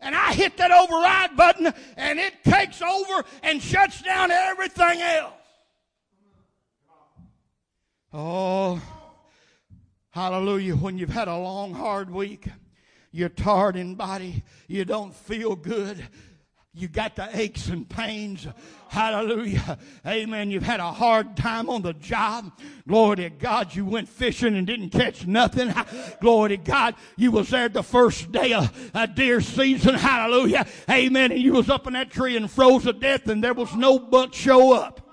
and 0.00 0.14
I 0.14 0.32
hit 0.32 0.56
that 0.56 0.70
override 0.70 1.36
button 1.36 1.72
and 1.96 2.18
it 2.18 2.34
takes 2.44 2.82
over 2.82 3.24
and 3.42 3.62
shuts 3.62 4.02
down 4.02 4.30
everything 4.30 5.00
else. 5.00 5.34
Oh, 8.12 8.82
hallelujah. 10.10 10.74
When 10.74 10.98
you've 10.98 11.10
had 11.10 11.28
a 11.28 11.36
long, 11.36 11.72
hard 11.72 12.10
week, 12.10 12.48
you're 13.12 13.28
tired 13.28 13.76
in 13.76 13.94
body, 13.94 14.42
you 14.66 14.84
don't 14.84 15.14
feel 15.14 15.54
good, 15.54 16.08
you 16.72 16.86
got 16.86 17.16
the 17.16 17.28
aches 17.36 17.68
and 17.68 17.88
pains. 17.88 18.46
Hallelujah. 18.88 19.76
Amen. 20.06 20.52
You've 20.52 20.62
had 20.62 20.78
a 20.78 20.92
hard 20.92 21.36
time 21.36 21.68
on 21.68 21.82
the 21.82 21.94
job. 21.94 22.52
Glory 22.86 23.16
to 23.16 23.30
God. 23.30 23.74
You 23.74 23.84
went 23.84 24.08
fishing 24.08 24.54
and 24.54 24.66
didn't 24.66 24.90
catch 24.90 25.26
nothing. 25.26 25.74
Glory 26.20 26.50
to 26.50 26.56
God. 26.56 26.94
You 27.16 27.32
was 27.32 27.50
there 27.50 27.68
the 27.68 27.82
first 27.82 28.30
day 28.30 28.52
of 28.52 28.90
a 28.94 29.08
deer 29.08 29.40
season. 29.40 29.96
Hallelujah. 29.96 30.64
Amen. 30.88 31.32
And 31.32 31.40
you 31.40 31.54
was 31.54 31.68
up 31.68 31.88
in 31.88 31.94
that 31.94 32.10
tree 32.10 32.36
and 32.36 32.48
froze 32.48 32.84
to 32.84 32.92
death 32.92 33.26
and 33.28 33.42
there 33.42 33.54
was 33.54 33.74
no 33.74 33.98
buck 33.98 34.32
show 34.32 34.72
up. 34.72 35.06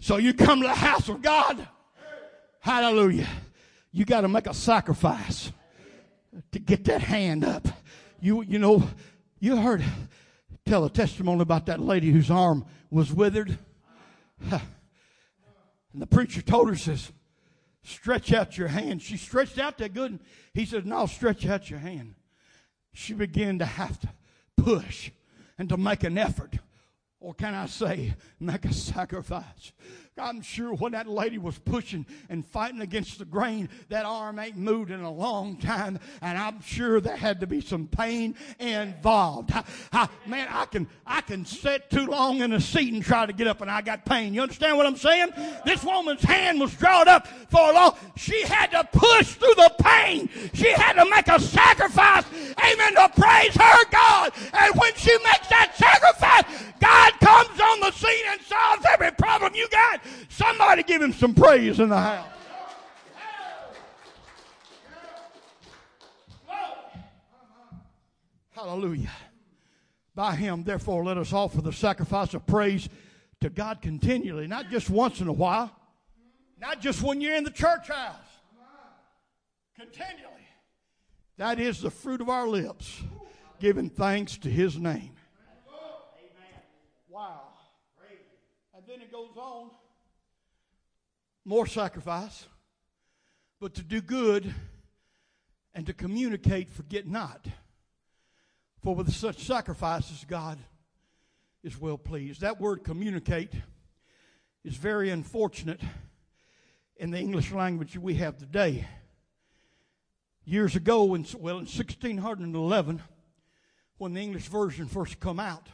So 0.00 0.18
you 0.18 0.34
come 0.34 0.60
to 0.60 0.66
the 0.66 0.74
house 0.74 1.08
of 1.08 1.22
God. 1.22 1.66
Hallelujah. 2.60 3.28
You 3.90 4.04
got 4.04 4.20
to 4.20 4.28
make 4.28 4.46
a 4.46 4.52
sacrifice 4.52 5.50
to 6.52 6.58
get 6.58 6.84
that 6.84 7.00
hand 7.00 7.42
up. 7.42 7.66
You, 8.24 8.40
you 8.40 8.58
know, 8.58 8.82
you 9.38 9.54
heard 9.58 9.84
tell 10.64 10.86
a 10.86 10.88
testimony 10.88 11.42
about 11.42 11.66
that 11.66 11.78
lady 11.78 12.10
whose 12.10 12.30
arm 12.30 12.64
was 12.90 13.12
withered. 13.12 13.58
And 14.50 14.62
the 15.92 16.06
preacher 16.06 16.40
told 16.40 16.70
her, 16.70 16.74
says, 16.74 17.12
stretch 17.82 18.32
out 18.32 18.56
your 18.56 18.68
hand. 18.68 19.02
She 19.02 19.18
stretched 19.18 19.58
out 19.58 19.76
that 19.76 19.92
good. 19.92 20.12
And 20.12 20.20
He 20.54 20.64
said, 20.64 20.86
no, 20.86 21.04
stretch 21.04 21.44
out 21.44 21.68
your 21.68 21.80
hand. 21.80 22.14
She 22.94 23.12
began 23.12 23.58
to 23.58 23.66
have 23.66 24.00
to 24.00 24.08
push 24.56 25.10
and 25.58 25.68
to 25.68 25.76
make 25.76 26.02
an 26.02 26.16
effort. 26.16 26.54
Or 27.20 27.34
can 27.34 27.54
I 27.54 27.66
say, 27.66 28.14
make 28.40 28.64
a 28.64 28.72
sacrifice? 28.72 29.72
I'm 30.16 30.42
sure 30.42 30.74
when 30.74 30.92
that 30.92 31.08
lady 31.08 31.38
was 31.38 31.58
pushing 31.58 32.06
and 32.28 32.46
fighting 32.46 32.80
against 32.82 33.18
the 33.18 33.24
grain, 33.24 33.68
that 33.88 34.06
arm 34.06 34.38
ain't 34.38 34.56
moved 34.56 34.92
in 34.92 35.00
a 35.00 35.10
long 35.10 35.56
time, 35.56 35.98
and 36.22 36.38
I'm 36.38 36.62
sure 36.62 37.00
there 37.00 37.16
had 37.16 37.40
to 37.40 37.48
be 37.48 37.60
some 37.60 37.88
pain 37.88 38.36
involved. 38.60 39.50
I, 39.52 39.64
I, 39.92 40.08
man, 40.24 40.46
I 40.50 40.66
can 40.66 40.86
I 41.04 41.20
can 41.20 41.44
sit 41.44 41.90
too 41.90 42.06
long 42.06 42.42
in 42.42 42.52
a 42.52 42.60
seat 42.60 42.92
and 42.92 43.02
try 43.02 43.26
to 43.26 43.32
get 43.32 43.48
up, 43.48 43.60
and 43.60 43.68
I 43.68 43.82
got 43.82 44.04
pain. 44.04 44.34
You 44.34 44.42
understand 44.42 44.76
what 44.76 44.86
I'm 44.86 44.96
saying? 44.96 45.30
This 45.64 45.82
woman's 45.82 46.22
hand 46.22 46.60
was 46.60 46.72
drawn 46.74 47.08
up 47.08 47.26
for 47.26 47.70
a 47.70 47.72
long. 47.72 47.96
She 48.16 48.42
had 48.42 48.70
to 48.70 48.84
push 48.92 49.34
through 49.34 49.54
the 49.56 49.74
pain. 49.80 50.28
She 50.54 50.70
had 50.70 50.92
to 50.92 51.10
make 51.10 51.26
a 51.26 51.40
sacrifice. 51.40 52.24
Amen. 52.56 52.94
To 52.94 53.08
praise 53.20 53.54
her 53.56 53.84
God, 53.90 54.32
and 54.52 54.74
when 54.76 54.94
she 54.94 55.12
makes 55.24 55.48
that 55.48 55.72
sacrifice, 55.74 56.72
God 56.78 57.12
comes 57.18 57.60
on 57.60 57.80
the 57.80 57.90
scene 57.90 58.24
and 58.30 58.40
solves 58.42 58.86
every 58.92 59.10
problem 59.12 59.54
you 59.54 59.66
got. 59.70 60.02
Somebody 60.28 60.82
give 60.82 61.00
him 61.00 61.12
some 61.12 61.34
in 61.78 61.88
the 61.88 62.00
house. 62.00 62.28
Hallelujah. 68.50 69.10
By 70.14 70.36
him, 70.36 70.62
therefore, 70.64 71.04
let 71.04 71.18
us 71.18 71.32
offer 71.32 71.60
the 71.60 71.72
sacrifice 71.72 72.34
of 72.34 72.46
praise 72.46 72.88
to 73.40 73.50
God 73.50 73.82
continually, 73.82 74.46
not 74.46 74.70
just 74.70 74.88
once 74.88 75.20
in 75.20 75.28
a 75.28 75.32
while, 75.32 75.74
not 76.58 76.80
just 76.80 77.02
when 77.02 77.20
you're 77.20 77.34
in 77.34 77.44
the 77.44 77.50
church 77.50 77.88
house. 77.88 78.16
Continually. 79.78 80.46
That 81.36 81.58
is 81.58 81.80
the 81.82 81.90
fruit 81.90 82.20
of 82.20 82.28
our 82.28 82.46
lips, 82.46 83.02
giving 83.58 83.90
thanks 83.90 84.38
to 84.38 84.48
his 84.48 84.78
name. 84.78 85.10
Wow. 87.08 87.42
And 88.74 88.84
then 88.86 89.00
it 89.00 89.12
goes 89.12 89.36
on 89.36 89.70
more 91.44 91.66
sacrifice, 91.66 92.46
but 93.60 93.74
to 93.74 93.82
do 93.82 94.00
good 94.00 94.54
and 95.74 95.86
to 95.86 95.92
communicate, 95.92 96.70
forget 96.70 97.06
not. 97.06 97.46
For 98.82 98.94
with 98.94 99.12
such 99.12 99.44
sacrifices, 99.44 100.24
God 100.28 100.58
is 101.62 101.80
well 101.80 101.98
pleased. 101.98 102.42
That 102.42 102.60
word 102.60 102.84
communicate 102.84 103.52
is 104.62 104.76
very 104.76 105.10
unfortunate 105.10 105.80
in 106.96 107.10
the 107.10 107.18
English 107.18 107.52
language 107.52 107.96
we 107.96 108.14
have 108.14 108.36
today. 108.36 108.86
Years 110.44 110.76
ago, 110.76 111.14
in, 111.14 111.26
well, 111.38 111.58
in 111.58 111.66
1611, 111.66 113.02
when 113.98 114.14
the 114.14 114.20
English 114.20 114.48
version 114.48 114.86
first 114.86 115.20
come 115.20 115.40
out, 115.40 115.68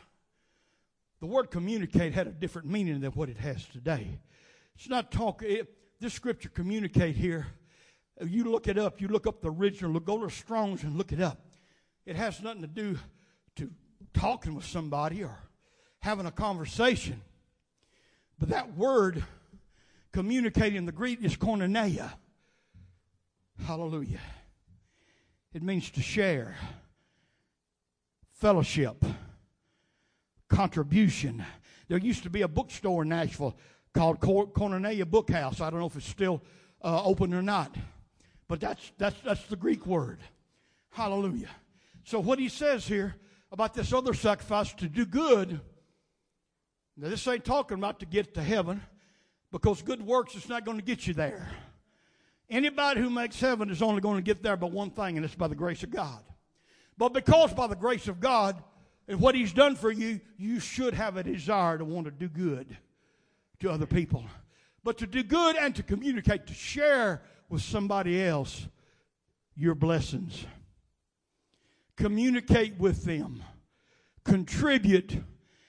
the 1.20 1.26
word 1.26 1.50
communicate 1.50 2.14
had 2.14 2.26
a 2.26 2.32
different 2.32 2.68
meaning 2.68 3.00
than 3.00 3.10
what 3.12 3.28
it 3.28 3.38
has 3.38 3.64
today. 3.66 4.20
It's 4.80 4.88
not 4.88 5.12
talk. 5.12 5.42
It, 5.42 5.68
this 6.00 6.14
scripture 6.14 6.48
communicate 6.48 7.14
here. 7.14 7.48
You 8.26 8.44
look 8.44 8.66
it 8.66 8.78
up. 8.78 8.98
You 8.98 9.08
look 9.08 9.26
up 9.26 9.42
the 9.42 9.50
original. 9.50 10.00
Go 10.00 10.24
to 10.24 10.30
Strong's 10.30 10.84
and 10.84 10.96
look 10.96 11.12
it 11.12 11.20
up. 11.20 11.44
It 12.06 12.16
has 12.16 12.40
nothing 12.40 12.62
to 12.62 12.66
do 12.66 12.98
to 13.56 13.70
talking 14.14 14.54
with 14.54 14.64
somebody 14.64 15.22
or 15.22 15.36
having 15.98 16.24
a 16.24 16.30
conversation. 16.30 17.20
But 18.38 18.48
that 18.48 18.74
word 18.74 19.22
communicating 20.12 20.78
in 20.78 20.86
the 20.86 20.92
Greek 20.92 21.22
is 21.22 21.36
koinonia. 21.36 22.14
Hallelujah. 23.66 24.20
It 25.52 25.62
means 25.62 25.90
to 25.90 26.00
share, 26.00 26.56
fellowship, 28.32 29.04
contribution. 30.48 31.44
There 31.88 31.98
used 31.98 32.22
to 32.22 32.30
be 32.30 32.40
a 32.40 32.48
bookstore 32.48 33.02
in 33.02 33.10
Nashville 33.10 33.58
called 33.92 34.20
Koinonia 34.20 35.08
Book 35.08 35.30
House. 35.30 35.60
I 35.60 35.70
don't 35.70 35.80
know 35.80 35.86
if 35.86 35.96
it's 35.96 36.06
still 36.06 36.42
uh, 36.82 37.02
open 37.04 37.34
or 37.34 37.42
not, 37.42 37.76
but 38.48 38.60
that's, 38.60 38.92
that's, 38.98 39.20
that's 39.20 39.44
the 39.46 39.56
Greek 39.56 39.86
word. 39.86 40.20
Hallelujah. 40.90 41.50
So, 42.04 42.20
what 42.20 42.38
he 42.38 42.48
says 42.48 42.86
here 42.86 43.16
about 43.52 43.74
this 43.74 43.92
other 43.92 44.14
sacrifice 44.14 44.72
to 44.74 44.88
do 44.88 45.04
good, 45.04 45.60
now 46.96 47.08
this 47.08 47.26
ain't 47.28 47.44
talking 47.44 47.78
about 47.78 48.00
to 48.00 48.06
get 48.06 48.34
to 48.34 48.42
heaven 48.42 48.82
because 49.52 49.82
good 49.82 50.04
works 50.04 50.34
is 50.34 50.48
not 50.48 50.64
going 50.64 50.78
to 50.78 50.84
get 50.84 51.06
you 51.06 51.14
there. 51.14 51.48
Anybody 52.48 53.00
who 53.00 53.10
makes 53.10 53.38
heaven 53.38 53.70
is 53.70 53.82
only 53.82 54.00
going 54.00 54.16
to 54.16 54.22
get 54.22 54.42
there 54.42 54.56
by 54.56 54.66
one 54.66 54.90
thing, 54.90 55.16
and 55.16 55.24
it's 55.24 55.36
by 55.36 55.46
the 55.46 55.54
grace 55.54 55.82
of 55.82 55.90
God. 55.90 56.20
But 56.98 57.12
because 57.12 57.52
by 57.52 57.68
the 57.68 57.76
grace 57.76 58.08
of 58.08 58.20
God 58.20 58.60
and 59.06 59.20
what 59.20 59.34
He's 59.34 59.52
done 59.52 59.76
for 59.76 59.90
you, 59.90 60.20
you 60.36 60.58
should 60.58 60.94
have 60.94 61.16
a 61.16 61.22
desire 61.22 61.78
to 61.78 61.84
want 61.84 62.06
to 62.06 62.10
do 62.10 62.28
good 62.28 62.76
to 63.60 63.70
other 63.70 63.86
people. 63.86 64.24
But 64.82 64.98
to 64.98 65.06
do 65.06 65.22
good 65.22 65.56
and 65.56 65.74
to 65.76 65.82
communicate, 65.82 66.46
to 66.46 66.54
share 66.54 67.22
with 67.48 67.62
somebody 67.62 68.22
else 68.22 68.66
your 69.54 69.74
blessings. 69.74 70.46
Communicate 71.96 72.78
with 72.78 73.04
them, 73.04 73.42
contribute, 74.24 75.22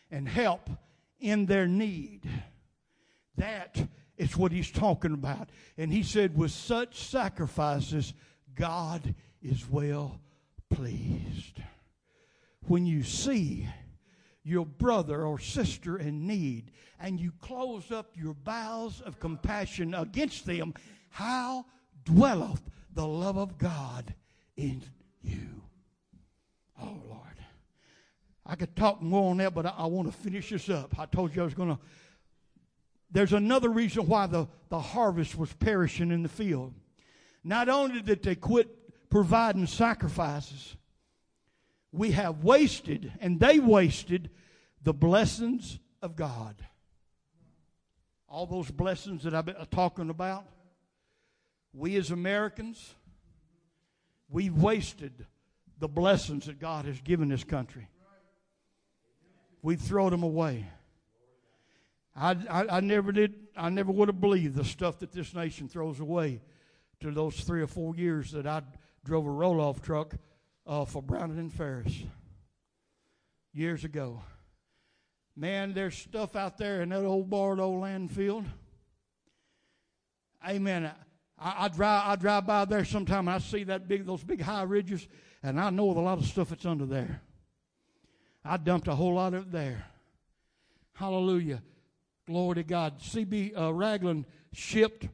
and 0.09 0.27
help 0.27 0.69
in 1.19 1.45
their 1.45 1.67
need. 1.67 2.21
That 3.35 3.87
is 4.17 4.37
what 4.37 4.51
he's 4.51 4.71
talking 4.71 5.13
about. 5.13 5.49
And 5.77 5.91
he 5.91 6.03
said, 6.03 6.37
with 6.37 6.51
such 6.51 7.03
sacrifices, 7.03 8.13
God 8.55 9.15
is 9.41 9.69
well 9.69 10.21
pleased. 10.69 11.61
When 12.67 12.85
you 12.85 13.03
see 13.03 13.67
your 14.43 14.65
brother 14.65 15.23
or 15.23 15.39
sister 15.39 15.97
in 15.97 16.25
need 16.25 16.71
and 16.99 17.19
you 17.19 17.31
close 17.41 17.91
up 17.91 18.11
your 18.15 18.33
bowels 18.33 19.01
of 19.01 19.19
compassion 19.19 19.93
against 19.93 20.45
them, 20.45 20.73
how 21.09 21.65
dwelleth 22.05 22.61
the 22.93 23.05
love 23.05 23.37
of 23.37 23.57
God 23.57 24.13
in 24.55 24.83
you? 25.21 25.63
Oh, 26.81 27.01
Lord. 27.07 27.21
I 28.45 28.55
could 28.55 28.75
talk 28.75 29.01
more 29.01 29.31
on 29.31 29.37
that, 29.37 29.53
but 29.53 29.65
I, 29.65 29.73
I 29.77 29.85
want 29.85 30.11
to 30.11 30.17
finish 30.17 30.49
this 30.49 30.69
up. 30.69 30.97
I 30.99 31.05
told 31.05 31.35
you 31.35 31.41
I 31.41 31.45
was 31.45 31.53
going 31.53 31.69
to. 31.69 31.79
There's 33.11 33.33
another 33.33 33.69
reason 33.69 34.07
why 34.07 34.27
the, 34.27 34.47
the 34.69 34.79
harvest 34.79 35.37
was 35.37 35.53
perishing 35.53 36.11
in 36.11 36.23
the 36.23 36.29
field. 36.29 36.73
Not 37.43 37.69
only 37.69 38.01
did 38.01 38.23
they 38.23 38.35
quit 38.35 39.09
providing 39.09 39.67
sacrifices, 39.67 40.75
we 41.91 42.11
have 42.11 42.43
wasted, 42.43 43.11
and 43.19 43.39
they 43.39 43.59
wasted, 43.59 44.29
the 44.83 44.93
blessings 44.93 45.79
of 46.01 46.15
God. 46.15 46.55
All 48.27 48.45
those 48.45 48.71
blessings 48.71 49.23
that 49.23 49.33
I've 49.33 49.45
been 49.45 49.55
talking 49.71 50.09
about, 50.09 50.45
we 51.73 51.97
as 51.97 52.11
Americans, 52.11 52.95
we've 54.29 54.55
wasted 54.55 55.25
the 55.79 55.89
blessings 55.89 56.45
that 56.45 56.59
God 56.59 56.85
has 56.85 56.99
given 57.01 57.27
this 57.27 57.43
country. 57.43 57.87
We've 59.61 59.81
thrown 59.81 60.11
them 60.11 60.23
away. 60.23 60.65
I, 62.15 62.35
I, 62.49 62.77
I 62.77 62.79
never 62.79 63.11
did, 63.11 63.35
I 63.55 63.69
never 63.69 63.91
would 63.91 64.07
have 64.07 64.19
believed 64.19 64.55
the 64.55 64.65
stuff 64.65 64.99
that 64.99 65.11
this 65.11 65.33
nation 65.33 65.67
throws 65.67 65.99
away 65.99 66.41
to 67.01 67.11
those 67.11 67.35
three 67.41 67.61
or 67.61 67.67
four 67.67 67.95
years 67.95 68.31
that 68.31 68.47
I 68.47 68.61
drove 69.03 69.25
a 69.25 69.29
roll 69.29 69.59
off 69.59 69.81
truck 69.81 70.15
uh, 70.65 70.85
for 70.85 71.01
Browning-Ferris 71.01 72.03
years 73.53 73.83
ago. 73.83 74.21
Man, 75.35 75.73
there's 75.73 75.97
stuff 75.97 76.35
out 76.35 76.57
there 76.57 76.81
in 76.81 76.89
that 76.89 77.03
old 77.03 77.29
Bordeaux 77.29 77.71
landfill. 77.71 78.45
Amen. 80.47 80.91
I, 81.39 81.65
I, 81.65 81.67
drive 81.67 82.03
I 82.05 82.15
drive 82.15 82.45
by 82.45 82.65
there 82.65 82.85
sometime 82.85 83.27
and 83.27 83.35
I 83.35 83.39
see 83.39 83.63
that 83.65 83.87
big 83.87 84.05
those 84.05 84.23
big 84.23 84.41
high 84.41 84.63
ridges, 84.63 85.07
and 85.41 85.59
I 85.59 85.69
know 85.69 85.89
of 85.89 85.97
a 85.97 86.01
lot 86.01 86.17
of 86.17 86.25
stuff 86.25 86.49
that's 86.49 86.65
under 86.65 86.85
there. 86.85 87.21
I 88.43 88.57
dumped 88.57 88.87
a 88.87 88.95
whole 88.95 89.15
lot 89.15 89.33
of 89.33 89.43
it 89.43 89.51
there. 89.51 89.85
Hallelujah. 90.93 91.61
Glory 92.27 92.55
to 92.55 92.63
God. 92.63 93.01
C.B. 93.01 93.53
Uh, 93.55 93.71
Ragland 93.71 94.25
shipped 94.53 95.07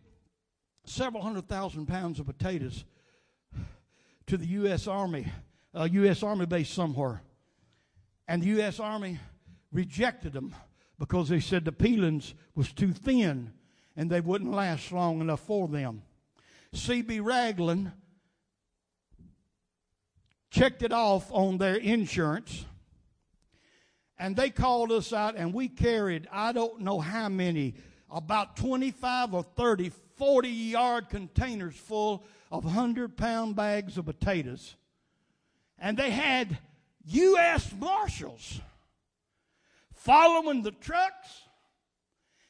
several 0.86 1.22
hundred 1.22 1.48
thousand 1.48 1.88
pounds 1.88 2.20
of 2.20 2.26
potatoes 2.26 2.86
to 4.28 4.38
the 4.38 4.46
U.S. 4.46 4.88
Army, 4.88 5.32
uh, 5.74 5.82
a 5.82 5.90
U.S. 5.90 6.24
Army 6.24 6.46
base 6.46 6.70
somewhere. 6.70 7.22
And 8.28 8.44
the 8.44 8.48
U.S. 8.48 8.80
Army 8.80 9.20
rejected 9.72 10.34
them 10.34 10.54
because 11.00 11.30
they 11.30 11.40
said 11.40 11.66
the 11.66 11.72
peelings 11.72 12.34
was 12.56 12.72
too 12.72 12.92
thin 12.92 13.54
and 13.96 14.10
they 14.10 14.22
wouldn't 14.22 14.52
last 14.52 14.92
long 14.92 15.22
enough 15.22 15.40
for 15.42 15.68
them. 15.68 16.04
C.B. 16.74 17.22
Ragland 17.22 17.92
checked 20.50 20.84
it 20.84 20.92
off 20.92 21.32
on 21.32 21.58
their 21.58 21.76
insurance 21.76 22.66
and 24.18 24.36
they 24.36 24.50
called 24.50 24.92
us 24.92 25.14
out 25.14 25.36
and 25.36 25.54
we 25.54 25.68
carried 25.68 26.28
i 26.32 26.52
don't 26.52 26.80
know 26.80 27.00
how 27.00 27.28
many 27.28 27.76
about 28.10 28.56
25 28.56 29.34
or 29.34 29.44
30 29.44 29.92
40 30.18 30.50
yard 30.50 31.10
containers 31.10 31.76
full 31.76 32.24
of 32.52 32.66
100 32.66 33.16
pound 33.18 33.56
bags 33.56 33.98
of 33.98 34.06
potatoes. 34.06 34.76
And 35.80 35.98
they 35.98 36.10
had 36.10 36.58
u.s 37.06 37.72
marshals 37.80 38.60
following 39.94 40.64
the 40.64 40.72
trucks 40.72 41.42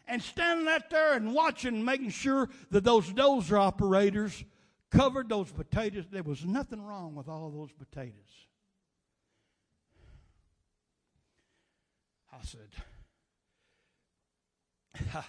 and 0.07 0.21
standing 0.21 0.67
out 0.67 0.89
there 0.89 1.13
and 1.13 1.33
watching 1.33 1.83
making 1.83 2.09
sure 2.09 2.49
that 2.71 2.83
those 2.83 3.11
dozer 3.11 3.59
operators 3.59 4.43
covered 4.89 5.29
those 5.29 5.51
potatoes. 5.51 6.05
There 6.09 6.23
was 6.23 6.45
nothing 6.45 6.81
wrong 6.81 7.15
with 7.15 7.27
all 7.27 7.49
those 7.51 7.71
potatoes. 7.73 8.13
I 12.31 12.37
said, 12.43 12.69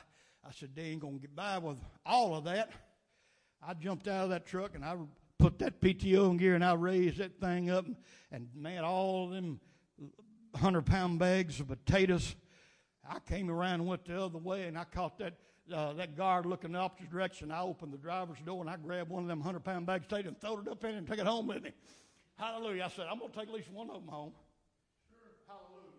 I 0.46 0.50
said, 0.52 0.70
they 0.74 0.82
ain't 0.82 1.00
going 1.00 1.14
to 1.14 1.20
get 1.20 1.34
by 1.34 1.58
with 1.58 1.78
all 2.06 2.34
of 2.34 2.44
that. 2.44 2.70
I 3.66 3.74
jumped 3.74 4.08
out 4.08 4.24
of 4.24 4.30
that 4.30 4.46
truck 4.46 4.74
and 4.74 4.84
I 4.84 4.96
put 5.38 5.58
that 5.58 5.80
PTO 5.80 6.30
in 6.30 6.36
gear 6.36 6.54
and 6.54 6.64
I 6.64 6.74
raised 6.74 7.18
that 7.18 7.40
thing 7.40 7.70
up. 7.70 7.86
And, 7.86 7.96
and 8.30 8.48
man, 8.54 8.84
all 8.84 9.26
of 9.26 9.30
them 9.32 9.60
100 10.52 10.86
pound 10.86 11.18
bags 11.18 11.60
of 11.60 11.68
potatoes. 11.68 12.34
I 13.08 13.18
came 13.20 13.50
around 13.50 13.74
and 13.74 13.86
went 13.86 14.04
the 14.04 14.20
other 14.20 14.38
way 14.38 14.66
and 14.66 14.78
I 14.78 14.84
caught 14.84 15.18
that. 15.18 15.34
Uh, 15.70 15.92
that 15.92 16.16
guard 16.16 16.46
looking 16.46 16.72
the 16.72 16.78
opposite 16.78 17.10
direction. 17.10 17.52
I 17.52 17.60
opened 17.60 17.92
the 17.92 17.98
driver's 17.98 18.38
door 18.40 18.62
and 18.62 18.70
I 18.70 18.76
grabbed 18.76 19.10
one 19.10 19.24
of 19.24 19.28
them 19.28 19.40
100 19.40 19.60
pound 19.62 19.84
bags 19.84 20.04
of 20.04 20.08
potatoes 20.08 20.28
and 20.28 20.40
threw 20.40 20.62
it 20.62 20.66
up 20.66 20.82
in 20.82 20.94
and 20.94 21.06
took 21.06 21.18
it 21.18 21.26
home 21.26 21.46
with 21.46 21.62
me. 21.62 21.72
Hallelujah. 22.36 22.84
I 22.84 22.88
said, 22.88 23.04
I'm 23.10 23.18
going 23.18 23.30
to 23.30 23.38
take 23.38 23.48
at 23.48 23.54
least 23.54 23.70
one 23.70 23.90
of 23.90 23.96
them 23.96 24.08
home. 24.08 24.32
Sure. 25.10 25.28
Hallelujah. 25.46 25.92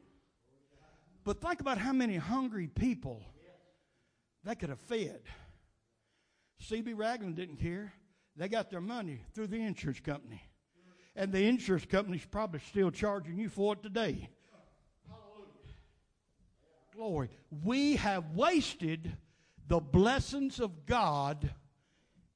But 1.23 1.39
think 1.39 1.59
about 1.59 1.77
how 1.77 1.93
many 1.93 2.15
hungry 2.15 2.65
people 2.65 3.21
they 4.43 4.55
could 4.55 4.69
have 4.69 4.79
fed. 4.79 5.21
C.B. 6.59 6.93
Ragland 6.93 7.35
didn't 7.35 7.57
care. 7.57 7.93
They 8.35 8.47
got 8.47 8.69
their 8.69 8.81
money 8.81 9.21
through 9.33 9.47
the 9.47 9.61
insurance 9.61 9.99
company. 9.99 10.41
And 11.15 11.31
the 11.31 11.43
insurance 11.43 11.85
company's 11.85 12.25
probably 12.25 12.61
still 12.61 12.91
charging 12.91 13.37
you 13.37 13.49
for 13.49 13.73
it 13.73 13.83
today. 13.83 14.29
Glory. 16.95 17.29
We 17.63 17.95
have 17.97 18.31
wasted 18.31 19.15
the 19.67 19.79
blessings 19.79 20.59
of 20.59 20.85
God 20.85 21.53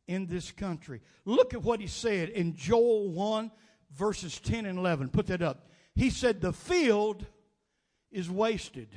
in 0.08 0.28
this 0.28 0.52
country. 0.52 1.02
Look 1.26 1.54
at 1.54 1.64
what 1.64 1.80
he 1.80 1.88
said 1.88 2.30
in 2.30 2.56
Joel 2.56 3.10
1, 3.10 3.52
verses 3.92 4.40
10 4.40 4.66
and 4.66 4.78
11. 4.78 5.10
Put 5.10 5.28
that 5.28 5.42
up. 5.42 5.70
He 5.96 6.10
said, 6.10 6.42
The 6.42 6.54
field 6.54 7.26
is 8.12 8.30
wasted. 8.30 8.90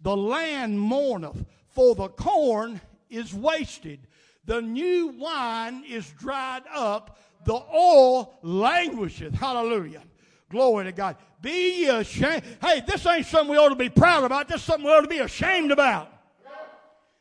The 0.00 0.16
land 0.16 0.78
mourneth, 0.80 1.44
for 1.76 1.94
the 1.94 2.08
corn 2.08 2.80
is 3.10 3.34
wasted. 3.34 4.00
The 4.46 4.62
new 4.62 5.08
wine 5.08 5.84
is 5.86 6.10
dried 6.18 6.62
up. 6.74 7.20
The 7.44 7.54
oil 7.54 8.34
languisheth. 8.42 9.34
Hallelujah. 9.34 10.02
Glory 10.50 10.86
to 10.86 10.92
God. 10.92 11.16
Be 11.42 11.82
ye 11.82 11.88
ashamed. 11.88 12.42
Hey, 12.62 12.82
this 12.86 13.04
ain't 13.06 13.26
something 13.26 13.50
we 13.50 13.58
ought 13.58 13.68
to 13.68 13.76
be 13.76 13.90
proud 13.90 14.24
about. 14.24 14.48
This 14.48 14.56
is 14.56 14.62
something 14.62 14.86
we 14.86 14.92
ought 14.92 15.02
to 15.02 15.08
be 15.08 15.18
ashamed 15.18 15.70
about. 15.70 16.10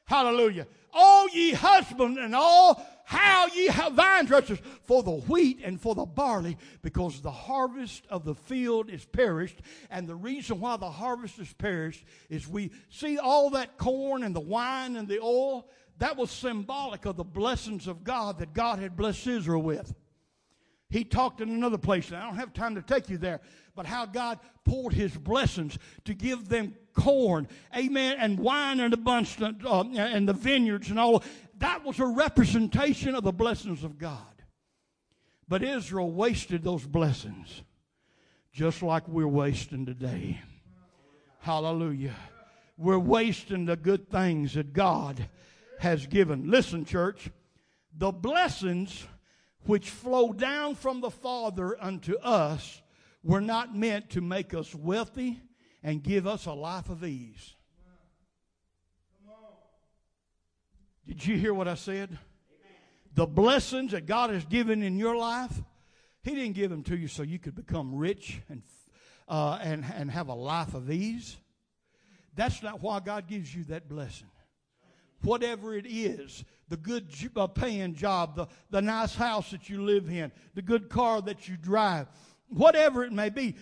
Hallelujah. 0.05 0.67
All 0.93 1.27
ye 1.29 1.51
husbands 1.51 2.17
and 2.17 2.33
all 2.33 2.81
how 3.05 3.47
ye 3.47 3.67
have 3.67 3.93
vine 3.93 4.25
dressers 4.25 4.59
for 4.83 5.03
the 5.03 5.11
wheat 5.11 5.61
and 5.63 5.79
for 5.79 5.95
the 5.95 6.05
barley, 6.05 6.57
because 6.81 7.21
the 7.21 7.31
harvest 7.31 8.03
of 8.09 8.25
the 8.25 8.35
field 8.35 8.89
is 8.89 9.05
perished. 9.05 9.59
And 9.89 10.07
the 10.07 10.15
reason 10.15 10.59
why 10.59 10.77
the 10.77 10.89
harvest 10.89 11.39
is 11.39 11.53
perished 11.53 12.03
is 12.29 12.47
we 12.47 12.71
see 12.89 13.17
all 13.19 13.51
that 13.51 13.77
corn 13.77 14.23
and 14.23 14.35
the 14.35 14.39
wine 14.39 14.95
and 14.95 15.07
the 15.07 15.19
oil. 15.21 15.69
That 15.99 16.17
was 16.17 16.31
symbolic 16.31 17.05
of 17.05 17.15
the 17.15 17.23
blessings 17.23 17.87
of 17.87 18.03
God 18.03 18.39
that 18.39 18.53
God 18.53 18.79
had 18.79 18.97
blessed 18.97 19.27
Israel 19.27 19.61
with. 19.61 19.93
He 20.95 21.03
talked 21.03 21.41
in 21.41 21.49
another 21.49 21.77
place, 21.77 22.07
and 22.07 22.15
I 22.15 22.25
don't 22.25 22.37
have 22.37 22.53
time 22.53 22.75
to 22.75 22.81
take 22.81 23.09
you 23.09 23.17
there, 23.17 23.41
but 23.75 23.85
how 23.85 24.05
God 24.05 24.39
poured 24.63 24.93
his 24.93 25.15
blessings 25.17 25.77
to 26.05 26.13
give 26.13 26.47
them 26.47 26.73
corn, 26.93 27.49
amen, 27.75 28.15
and 28.17 28.39
wine 28.39 28.79
and 28.79 28.93
a 28.93 28.97
bunch, 28.97 29.41
uh, 29.41 29.83
and 29.97 30.25
the 30.25 30.33
vineyards 30.33 30.89
and 30.89 30.97
all. 30.97 31.21
That 31.57 31.83
was 31.83 31.99
a 31.99 32.05
representation 32.05 33.13
of 33.13 33.25
the 33.25 33.33
blessings 33.33 33.83
of 33.83 33.97
God. 33.97 34.21
But 35.49 35.63
Israel 35.63 36.09
wasted 36.09 36.63
those 36.63 36.85
blessings 36.85 37.61
just 38.53 38.81
like 38.81 39.05
we're 39.09 39.27
wasting 39.27 39.85
today. 39.85 40.39
Hallelujah. 41.39 42.15
We're 42.77 42.97
wasting 42.97 43.65
the 43.65 43.75
good 43.75 44.09
things 44.09 44.53
that 44.53 44.71
God 44.71 45.27
has 45.79 46.07
given. 46.07 46.49
Listen, 46.49 46.85
church, 46.85 47.29
the 47.93 48.13
blessings 48.13 49.05
which 49.65 49.89
flow 49.89 50.33
down 50.33 50.75
from 50.75 51.01
the 51.01 51.09
Father 51.09 51.81
unto 51.81 52.17
us 52.17 52.81
were 53.23 53.41
not 53.41 53.75
meant 53.75 54.09
to 54.11 54.21
make 54.21 54.53
us 54.53 54.73
wealthy 54.75 55.41
and 55.83 56.03
give 56.03 56.27
us 56.27 56.45
a 56.45 56.53
life 56.53 56.89
of 56.89 57.03
ease. 57.03 57.55
Did 61.07 61.25
you 61.25 61.37
hear 61.37 61.53
what 61.53 61.67
I 61.67 61.75
said? 61.75 62.17
The 63.13 63.25
blessings 63.25 63.91
that 63.91 64.05
God 64.05 64.31
has 64.31 64.43
given 64.45 64.81
in 64.81 64.97
your 64.97 65.15
life, 65.15 65.53
He 66.23 66.31
didn't 66.31 66.55
give 66.55 66.69
them 66.69 66.83
to 66.83 66.97
you 66.97 67.07
so 67.07 67.23
you 67.23 67.39
could 67.39 67.55
become 67.55 67.95
rich 67.95 68.41
and, 68.49 68.63
uh, 69.27 69.59
and, 69.61 69.85
and 69.95 70.11
have 70.11 70.27
a 70.27 70.33
life 70.33 70.73
of 70.73 70.91
ease. 70.91 71.37
That's 72.35 72.61
not 72.61 72.81
why 72.81 72.99
God 72.99 73.27
gives 73.27 73.53
you 73.53 73.63
that 73.65 73.87
blessing. 73.87 74.27
Whatever 75.25 75.75
it 75.75 75.85
is, 75.87 76.43
the 76.69 76.77
good 76.77 77.07
uh, 77.35 77.47
paying 77.47 77.95
job, 77.95 78.35
the, 78.35 78.47
the 78.69 78.81
nice 78.81 79.15
house 79.15 79.51
that 79.51 79.69
you 79.69 79.83
live 79.83 80.09
in, 80.09 80.31
the 80.53 80.61
good 80.61 80.89
car 80.89 81.21
that 81.23 81.47
you 81.47 81.57
drive, 81.57 82.07
whatever 82.49 83.03
it 83.03 83.11
may 83.11 83.29
be, 83.29 83.55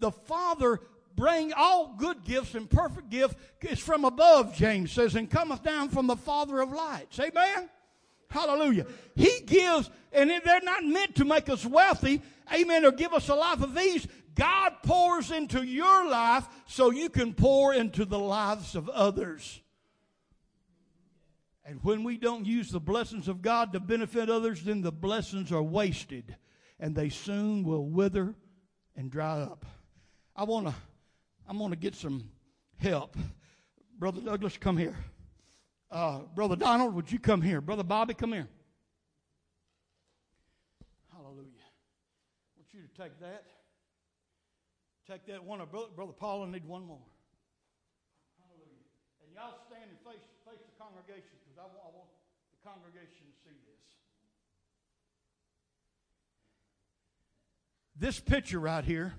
the 0.00 0.10
Father 0.10 0.80
bring 1.16 1.52
all 1.52 1.94
good 1.96 2.24
gifts 2.24 2.54
and 2.54 2.68
perfect 2.68 3.10
gift 3.10 3.38
is 3.60 3.78
from 3.78 4.04
above, 4.04 4.54
James 4.54 4.92
says, 4.92 5.14
and 5.14 5.30
cometh 5.30 5.62
down 5.62 5.88
from 5.88 6.06
the 6.06 6.16
Father 6.16 6.60
of 6.60 6.72
lights. 6.72 7.18
Amen? 7.18 7.68
Hallelujah. 8.30 8.86
He 9.14 9.40
gives, 9.46 9.90
and 10.12 10.30
they're 10.44 10.60
not 10.62 10.84
meant 10.84 11.14
to 11.16 11.24
make 11.24 11.48
us 11.48 11.64
wealthy, 11.64 12.20
amen, 12.52 12.84
or 12.84 12.90
give 12.90 13.12
us 13.12 13.28
a 13.28 13.34
life 13.34 13.62
of 13.62 13.78
ease. 13.78 14.06
God 14.34 14.72
pours 14.82 15.30
into 15.30 15.62
your 15.62 16.08
life 16.08 16.48
so 16.66 16.90
you 16.90 17.08
can 17.08 17.32
pour 17.32 17.72
into 17.72 18.04
the 18.04 18.18
lives 18.18 18.74
of 18.74 18.88
others. 18.88 19.60
And 21.64 21.80
when 21.82 22.04
we 22.04 22.18
don't 22.18 22.44
use 22.44 22.70
the 22.70 22.80
blessings 22.80 23.26
of 23.26 23.40
God 23.40 23.72
to 23.72 23.80
benefit 23.80 24.28
others, 24.28 24.62
then 24.62 24.82
the 24.82 24.92
blessings 24.92 25.50
are 25.50 25.62
wasted 25.62 26.36
and 26.78 26.94
they 26.94 27.08
soon 27.08 27.64
will 27.64 27.86
wither 27.86 28.34
and 28.96 29.10
dry 29.10 29.40
up. 29.40 29.64
I 30.36 30.44
want 30.44 30.66
to 30.66 30.74
I'm 31.46 31.58
going 31.58 31.70
to 31.70 31.76
get 31.76 31.94
some 31.94 32.30
help. 32.76 33.16
Brother 33.98 34.20
Douglas, 34.20 34.56
come 34.56 34.76
here. 34.76 34.96
Uh, 35.90 36.20
Brother 36.34 36.56
Donald, 36.56 36.94
would 36.94 37.12
you 37.12 37.18
come 37.18 37.42
here? 37.42 37.60
Brother 37.60 37.84
Bobby, 37.84 38.14
come 38.14 38.32
here. 38.32 38.48
Hallelujah. 41.12 41.44
I 41.44 42.52
want 42.56 42.72
you 42.72 42.80
to 42.80 43.02
take 43.02 43.20
that. 43.20 43.44
Take 45.06 45.26
that 45.26 45.44
one. 45.44 45.60
Brother, 45.70 46.12
Paul, 46.18 46.44
I 46.44 46.50
need 46.50 46.64
one 46.64 46.86
more. 46.86 47.04
Hallelujah. 48.40 48.88
And 49.22 49.34
y'all 49.36 49.60
stand 49.68 49.90
and 49.90 50.00
face, 50.00 50.24
face 50.48 50.64
the 50.64 50.82
congregation 50.82 51.36
because 51.54 51.70
I 51.70 51.74
want, 51.74 51.84
I 51.84 51.96
want 51.96 52.08
the 52.50 52.68
congregation 52.68 53.26
to 53.26 53.32
see 53.42 53.54
this. 53.66 53.84
This 57.96 58.20
picture 58.20 58.58
right 58.58 58.84
here 58.84 59.14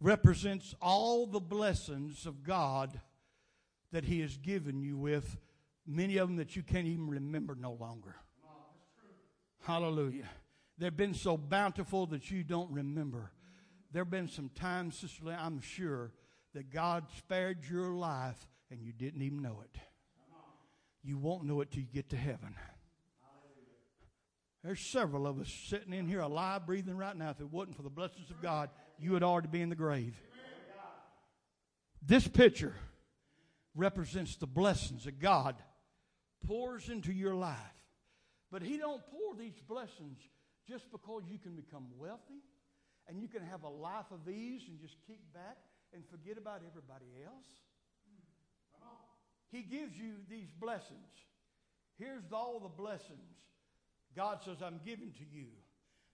represents 0.00 0.74
all 0.82 1.26
the 1.26 1.40
blessings 1.40 2.26
of 2.26 2.42
God 2.42 3.00
that 3.92 4.04
He 4.04 4.20
has 4.20 4.36
given 4.36 4.82
you 4.82 4.96
with, 4.96 5.38
many 5.86 6.16
of 6.16 6.28
them 6.28 6.36
that 6.36 6.56
you 6.56 6.62
can't 6.62 6.86
even 6.86 7.08
remember 7.08 7.54
no 7.54 7.72
longer. 7.72 8.16
Hallelujah. 9.62 10.28
They've 10.76 10.96
been 10.96 11.14
so 11.14 11.36
bountiful 11.36 12.06
that 12.06 12.30
you 12.30 12.42
don't 12.42 12.70
remember. 12.70 13.30
There 13.92 14.02
have 14.02 14.10
been 14.10 14.28
some 14.28 14.50
times, 14.54 14.98
Sister 14.98 15.26
Lee, 15.26 15.34
I'm 15.34 15.60
sure, 15.60 16.12
that 16.54 16.70
God 16.70 17.04
spared 17.16 17.64
your 17.70 17.90
life 17.90 18.48
and 18.70 18.82
you 18.82 18.92
didn't 18.92 19.22
even 19.22 19.40
know 19.40 19.62
it. 19.62 19.78
You 21.02 21.18
won't 21.18 21.44
know 21.44 21.60
it 21.60 21.70
till 21.70 21.82
you 21.82 21.88
get 21.92 22.10
to 22.10 22.16
heaven. 22.16 22.54
There's 24.62 24.80
several 24.80 25.26
of 25.26 25.40
us 25.40 25.52
sitting 25.68 25.92
in 25.92 26.06
here 26.06 26.20
alive, 26.20 26.66
breathing 26.66 26.96
right 26.96 27.16
now. 27.16 27.30
If 27.30 27.40
it 27.40 27.50
wasn't 27.50 27.76
for 27.76 27.82
the 27.82 27.90
blessings 27.90 28.30
of 28.30 28.40
God, 28.40 28.70
you 28.98 29.10
would 29.10 29.24
already 29.24 29.48
be 29.48 29.60
in 29.60 29.68
the 29.68 29.74
grave. 29.74 30.14
This 32.00 32.26
picture 32.28 32.74
represents 33.74 34.36
the 34.36 34.46
blessings 34.46 35.04
that 35.04 35.18
God 35.18 35.56
pours 36.46 36.88
into 36.88 37.12
your 37.12 37.34
life. 37.34 37.56
But 38.50 38.62
he 38.62 38.76
don't 38.76 39.02
pour 39.10 39.34
these 39.36 39.58
blessings 39.66 40.18
just 40.68 40.90
because 40.92 41.22
you 41.28 41.38
can 41.38 41.56
become 41.56 41.86
wealthy 41.96 42.42
and 43.08 43.20
you 43.20 43.28
can 43.28 43.42
have 43.42 43.64
a 43.64 43.68
life 43.68 44.10
of 44.12 44.28
ease 44.28 44.62
and 44.68 44.78
just 44.80 44.96
kick 45.06 45.18
back 45.32 45.56
and 45.92 46.04
forget 46.08 46.38
about 46.38 46.62
everybody 46.66 47.06
else. 47.24 47.46
He 49.52 49.62
gives 49.62 49.96
you 49.96 50.14
these 50.28 50.48
blessings. 50.58 50.98
Here's 51.98 52.32
all 52.32 52.58
the 52.58 52.68
blessings 52.68 53.20
God 54.16 54.42
says, 54.44 54.56
I'm 54.62 54.80
giving 54.84 55.12
to 55.12 55.24
you. 55.30 55.46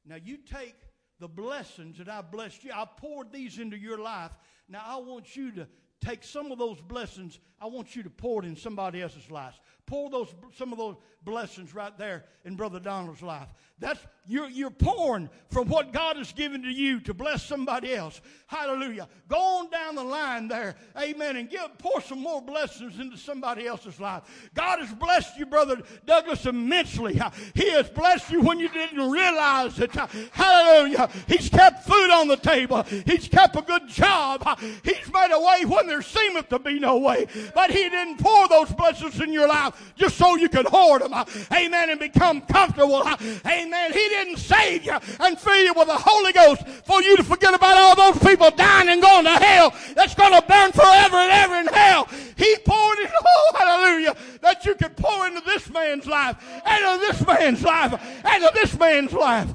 Now 0.05 0.17
you 0.17 0.39
take 0.39 0.77
the 1.21 1.29
blessings 1.29 1.99
that 1.99 2.09
I've 2.09 2.31
blessed 2.31 2.65
you. 2.65 2.73
I 2.75 2.85
poured 2.85 3.33
these 3.33 3.59
into 3.59 3.77
your 3.77 3.99
life. 3.99 4.33
Now 4.69 4.83
I 4.85 4.97
want 4.97 5.37
you 5.37 5.51
to 5.53 5.67
take 6.01 6.23
some 6.25 6.53
of 6.53 6.59
those 6.59 6.81
blessings. 6.81 7.39
I 7.61 7.67
want 7.67 7.97
you 7.97 8.03
to 8.03 8.11
pour 8.11 8.43
it 8.43 8.47
in 8.47 8.57
somebody 8.57 9.03
else's 9.03 9.31
life. 9.31 9.61
Pour 9.87 10.11
those 10.11 10.35
some 10.57 10.73
of 10.73 10.79
those 10.79 10.97
blessings 11.25 11.75
right 11.75 11.97
there 11.99 12.25
in 12.45 12.57
Brother 12.57 12.79
Donald's 12.79 13.23
life. 13.23 13.49
That's 13.81 14.01
you're, 14.27 14.49
you're 14.51 14.71
pouring 14.71 15.31
from 15.51 15.69
what 15.69 15.93
God 15.93 16.17
has 16.17 16.33
given 16.33 16.63
to 16.63 16.69
you 16.69 17.01
to 17.01 17.15
bless 17.15 17.43
somebody 17.43 17.95
else. 17.95 18.21
Hallelujah. 18.47 19.09
Go 19.29 19.39
on 19.39 19.71
down 19.71 19.95
the 19.95 20.05
line 20.05 20.49
there. 20.49 20.75
Amen. 20.99 21.37
And 21.37 21.49
give, 21.49 21.67
pour 21.79 22.03
some 22.03 22.21
more 22.21 22.43
blessings 22.43 22.99
into 22.99 23.17
somebody 23.17 23.67
else's 23.67 23.99
life. 23.99 24.51
God 24.55 24.81
has 24.81 24.93
blessed 24.93 25.39
you, 25.39 25.47
Brother 25.47 25.81
Douglas, 26.05 26.45
immensely. 26.45 27.19
He 27.55 27.71
has 27.71 27.89
blessed 27.89 28.31
you 28.31 28.43
when 28.43 28.59
you 28.59 28.69
didn't 28.69 29.11
realize 29.11 29.79
it. 29.79 29.93
Hallelujah. 30.33 31.09
He's 31.27 31.49
kept 31.49 31.85
food 31.87 32.11
on 32.11 32.29
the 32.29 32.37
table. 32.37 32.83
He's 32.83 33.29
kept 33.29 33.57
a 33.57 33.63
good 33.63 33.89
job. 33.89 34.47
He's 34.85 35.11
made 35.11 35.31
a 35.33 35.41
way 35.41 35.65
when 35.65 35.88
there 35.89 36.03
seemeth 36.03 36.49
to 36.51 36.59
be 36.59 36.79
no 36.79 36.99
way. 36.99 37.27
But 37.55 37.71
He 37.71 37.89
didn't 37.89 38.19
pour 38.19 38.49
those 38.49 38.73
blessings 38.73 39.21
in 39.21 39.33
your 39.33 39.49
life 39.49 39.93
just 39.97 40.17
so 40.17 40.37
you 40.37 40.49
could 40.49 40.67
hoard 40.67 41.03
them. 41.03 41.15
Amen. 41.53 41.91
And 41.91 42.01
become 42.01 42.41
comfortable. 42.43 43.03
Amen. 43.47 43.93
He 43.93 44.09
didn't 44.09 44.39
save 44.39 44.85
you 44.85 44.99
and 45.21 45.39
fill 45.39 45.63
you 45.63 45.75
with 45.75 45.89
the 45.89 45.97
Holy 45.97 46.33
Ghost 46.33 46.67
for 46.85 47.03
you 47.03 47.17
to 47.17 47.25
forget 47.25 47.55
about 47.55 47.77
all 47.77 47.97
those 47.97 48.23
people 48.23 48.51
dying 48.51 48.89
and 48.89 49.03
going 49.03 49.25
to 49.25 49.31
hell 49.31 49.75
that's 49.95 50.15
going 50.15 50.33
to 50.33 50.47
burn 50.47 50.73
forever 50.73 51.17
and 51.17 51.33
ever 51.33 51.55
in 51.57 51.67
hell. 51.67 52.09
He 52.37 52.57
poured 52.65 52.99
it, 52.99 53.11
oh, 53.25 53.53
hallelujah, 53.59 54.17
that 54.43 54.65
you 54.65 54.75
could 54.75 54.97
pour 54.97 55.27
into 55.27 55.41
this 55.41 55.69
man's 55.71 56.07
life, 56.07 56.37
and 56.65 56.85
into 56.85 57.07
this 57.07 57.27
man's 57.27 57.63
life, 57.63 58.01
and 58.25 58.43
into 58.43 58.55
this 58.55 58.79
man's 58.79 59.13
life. 59.13 59.55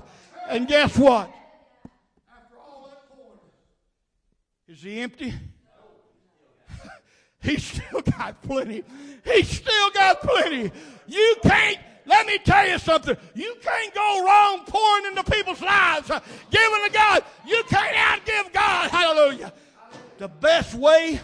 And 0.49 0.67
guess 0.67 0.97
what? 0.97 1.31
After 2.29 2.55
all 2.57 2.89
that 2.89 4.71
is 4.71 4.81
he 4.81 4.99
empty? 4.99 5.33
He's 7.43 7.63
still 7.63 8.01
got 8.01 8.41
plenty. 8.41 8.83
He's 9.25 9.49
still 9.49 9.91
got 9.91 10.21
plenty. 10.21 10.71
You 11.07 11.35
can't 11.43 11.77
let 12.05 12.27
me 12.27 12.37
tell 12.39 12.67
you 12.67 12.79
something. 12.79 13.15
You 13.33 13.55
can't 13.61 13.93
go 13.93 14.25
wrong 14.25 14.65
pouring 14.65 15.05
into 15.05 15.23
people's 15.23 15.61
lives, 15.61 16.09
uh, 16.09 16.19
giving 16.51 16.83
to 16.85 16.91
God. 16.91 17.23
You 17.47 17.63
can't 17.67 17.95
outgive 17.95 18.53
God. 18.53 18.89
Hallelujah. 18.89 19.53
The 20.17 20.27
best 20.27 20.73
way, 20.73 21.19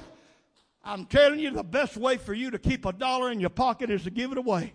I'm 0.83 1.05
telling 1.05 1.39
you, 1.39 1.51
the 1.51 1.63
best 1.63 1.97
way 1.97 2.17
for 2.17 2.33
you 2.33 2.51
to 2.51 2.59
keep 2.59 2.85
a 2.85 2.93
dollar 2.93 3.31
in 3.31 3.39
your 3.39 3.49
pocket 3.49 3.89
is 3.89 4.03
to 4.03 4.09
give 4.09 4.31
it 4.31 4.37
away. 4.37 4.73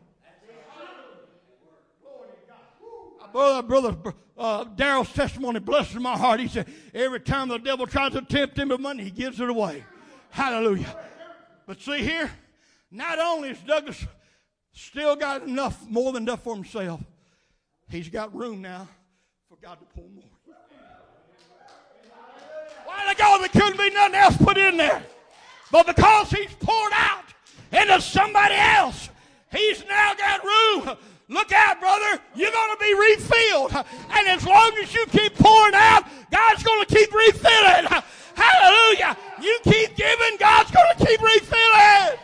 Brother, 3.33 3.67
brother 3.67 3.97
uh, 4.39 4.65
Daryl's 4.65 5.13
testimony 5.13 5.59
blesses 5.59 5.97
my 5.97 6.17
heart. 6.17 6.39
He 6.39 6.47
said, 6.47 6.69
every 6.95 7.19
time 7.19 7.49
the 7.49 7.59
devil 7.59 7.85
tries 7.85 8.13
to 8.13 8.23
tempt 8.23 8.57
him 8.57 8.69
with 8.69 8.79
money, 8.79 9.03
he 9.05 9.11
gives 9.11 9.41
it 9.41 9.51
away. 9.51 9.85
Hallelujah. 10.31 10.95
But 11.67 11.81
see 11.81 11.99
here, 11.99 12.31
not 12.91 13.19
only 13.19 13.51
is 13.51 13.59
Douglas 13.59 14.05
Still 14.75 15.15
got 15.15 15.45
enough, 15.45 15.89
more 15.89 16.13
than 16.13 16.25
enough 16.25 16.43
for 16.43 16.55
himself. 16.55 17.01
He's 17.89 18.09
got 18.09 18.35
room 18.35 18.61
now 18.61 18.89
for 19.49 19.57
God 19.63 19.79
to 19.79 19.85
pour 19.95 20.09
more. 20.11 20.25
Why 22.85 23.15
the 23.15 23.19
God 23.19 23.41
there 23.41 23.49
couldn't 23.49 23.79
be 23.79 23.91
nothing 23.91 24.15
else 24.17 24.37
put 24.37 24.59
in 24.59 24.77
there. 24.77 25.03
But 25.71 25.87
because 25.87 26.31
he's 26.31 26.53
poured 26.61 26.93
out 26.93 27.25
into 27.73 28.01
somebody 28.01 28.55
else, 28.55 29.09
he's 29.53 29.85
now 29.87 30.15
got 30.15 30.45
room. 30.45 30.97
Look 31.29 31.53
out, 31.53 31.81
brother. 31.81 32.21
You're 32.35 32.51
going 32.51 32.77
to 32.77 32.81
be 32.81 32.95
refilled. 32.95 33.73
And 34.11 34.29
as 34.29 34.45
long 34.45 34.73
as 34.83 34.93
you 34.93 35.07
keep 35.07 35.35
pouring 35.37 35.75
out, 35.75 36.05
God's 36.33 36.63
going 36.65 36.85
to 36.85 36.95
keep 36.95 37.13
refilling. 37.15 38.03
Hallelujah. 38.35 39.17
You 39.45 39.59
keep 39.63 39.95
giving, 39.95 40.37
God's 40.39 40.71
going 40.71 40.97
to 40.97 41.07
keep 41.07 41.21
refilling. 41.21 42.19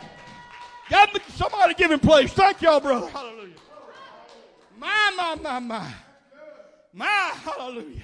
God, 0.89 1.21
somebody 1.35 1.75
give 1.75 1.91
him 1.91 1.99
praise. 1.99 2.33
Thank 2.33 2.61
y'all, 2.61 2.79
brother. 2.79 3.07
Hallelujah. 3.07 3.53
My, 4.77 5.13
my, 5.15 5.35
my, 5.35 5.59
my. 5.59 5.93
My, 6.93 7.31
hallelujah. 7.35 8.03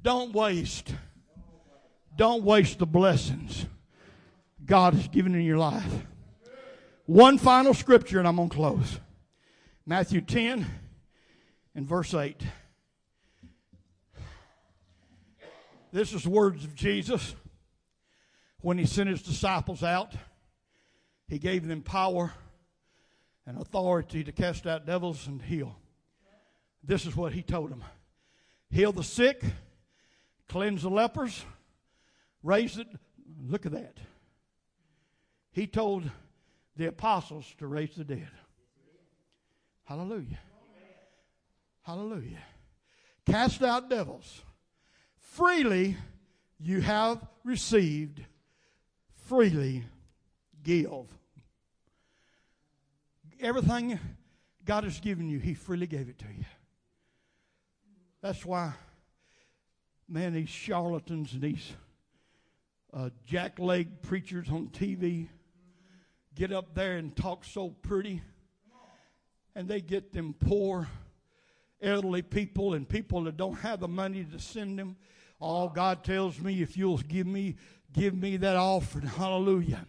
Don't 0.00 0.32
waste. 0.32 0.94
Don't 2.14 2.44
waste 2.44 2.78
the 2.78 2.86
blessings 2.86 3.66
God 4.64 4.94
has 4.94 5.08
given 5.08 5.34
in 5.34 5.42
your 5.42 5.58
life. 5.58 6.06
One 7.06 7.36
final 7.38 7.74
scripture, 7.74 8.20
and 8.20 8.28
I'm 8.28 8.36
going 8.36 8.48
to 8.48 8.54
close. 8.54 9.00
Matthew 9.84 10.20
10 10.20 10.66
and 11.74 11.86
verse 11.86 12.14
8. 12.14 12.40
This 15.92 16.12
is 16.12 16.26
words 16.26 16.64
of 16.64 16.74
Jesus 16.74 17.34
when 18.60 18.78
he 18.78 18.86
sent 18.86 19.08
his 19.08 19.22
disciples 19.22 19.82
out. 19.82 20.14
He 21.28 21.38
gave 21.38 21.66
them 21.66 21.82
power 21.82 22.32
and 23.46 23.60
authority 23.60 24.24
to 24.24 24.32
cast 24.32 24.66
out 24.66 24.86
devils 24.86 25.26
and 25.26 25.40
heal. 25.40 25.76
This 26.82 27.06
is 27.06 27.16
what 27.16 27.32
he 27.32 27.42
told 27.42 27.70
them 27.70 27.84
heal 28.70 28.92
the 28.92 29.04
sick, 29.04 29.42
cleanse 30.48 30.82
the 30.82 30.90
lepers, 30.90 31.44
raise 32.42 32.78
it. 32.78 32.88
Look 33.48 33.66
at 33.66 33.72
that. 33.72 33.98
He 35.52 35.66
told 35.66 36.10
the 36.76 36.86
apostles 36.86 37.54
to 37.58 37.66
raise 37.66 37.94
the 37.94 38.04
dead. 38.04 38.28
Hallelujah. 39.84 40.38
Hallelujah. 41.82 42.42
Cast 43.24 43.62
out 43.62 43.88
devils. 43.88 44.42
Freely 45.36 45.98
you 46.58 46.80
have 46.80 47.20
received, 47.44 48.24
freely 49.26 49.84
give. 50.62 51.08
Everything 53.38 54.00
God 54.64 54.84
has 54.84 54.98
given 54.98 55.28
you, 55.28 55.38
He 55.38 55.52
freely 55.52 55.86
gave 55.86 56.08
it 56.08 56.18
to 56.20 56.24
you. 56.24 56.46
That's 58.22 58.46
why, 58.46 58.72
man, 60.08 60.32
these 60.32 60.48
charlatans 60.48 61.34
and 61.34 61.42
these 61.42 61.70
uh, 62.94 63.10
jackleg 63.30 63.88
preachers 64.00 64.48
on 64.48 64.68
TV 64.68 65.28
get 66.34 66.50
up 66.50 66.74
there 66.74 66.96
and 66.96 67.14
talk 67.14 67.44
so 67.44 67.68
pretty, 67.82 68.22
and 69.54 69.68
they 69.68 69.82
get 69.82 70.14
them 70.14 70.34
poor, 70.40 70.88
elderly 71.82 72.22
people 72.22 72.72
and 72.72 72.88
people 72.88 73.24
that 73.24 73.36
don't 73.36 73.56
have 73.56 73.80
the 73.80 73.88
money 73.88 74.24
to 74.24 74.38
send 74.38 74.78
them. 74.78 74.96
All 75.38 75.68
God 75.68 76.02
tells 76.02 76.40
me, 76.40 76.62
if 76.62 76.76
you'll 76.76 76.98
give 76.98 77.26
me, 77.26 77.56
give 77.92 78.14
me 78.14 78.36
that 78.38 78.56
offering, 78.56 79.06
hallelujah. 79.06 79.86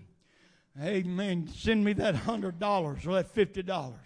Amen. 0.81 1.47
Send 1.55 1.83
me 1.83 1.93
that 1.93 2.15
hundred 2.15 2.59
dollars 2.59 3.05
or 3.07 3.13
that 3.13 3.31
fifty 3.31 3.63
dollars. 3.63 3.99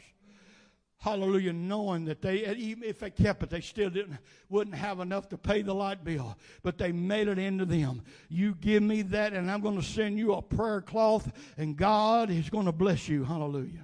Hallelujah, 1.02 1.52
knowing 1.52 2.06
that 2.06 2.22
they, 2.22 2.46
even 2.56 2.84
if 2.84 3.00
they 3.00 3.10
kept 3.10 3.42
it, 3.42 3.50
they 3.50 3.60
still 3.60 3.90
didn't, 3.90 4.20
wouldn't 4.50 4.76
have 4.76 5.00
enough 5.00 5.28
to 5.30 5.38
pay 5.38 5.64
the 5.64 5.74
light 5.74 6.04
bill. 6.04 6.38
But 6.62 6.78
they 6.78 6.92
made 6.92 7.28
it 7.28 7.40
into 7.40 7.66
them. 7.66 8.04
You 8.30 8.54
give 8.54 8.84
me 8.84 9.02
that, 9.02 9.34
and 9.34 9.50
I'm 9.50 9.62
going 9.62 9.82
to 9.82 9.86
send 9.86 10.20
you 10.20 10.34
a 10.36 10.44
prayer 10.44 10.80
cloth, 10.80 11.32
and 11.58 11.76
God 11.76 12.30
is 12.30 12.52
going 12.52 12.68
to 12.68 12.72
bless 12.72 13.10
you. 13.10 13.24
Hallelujah. 13.24 13.84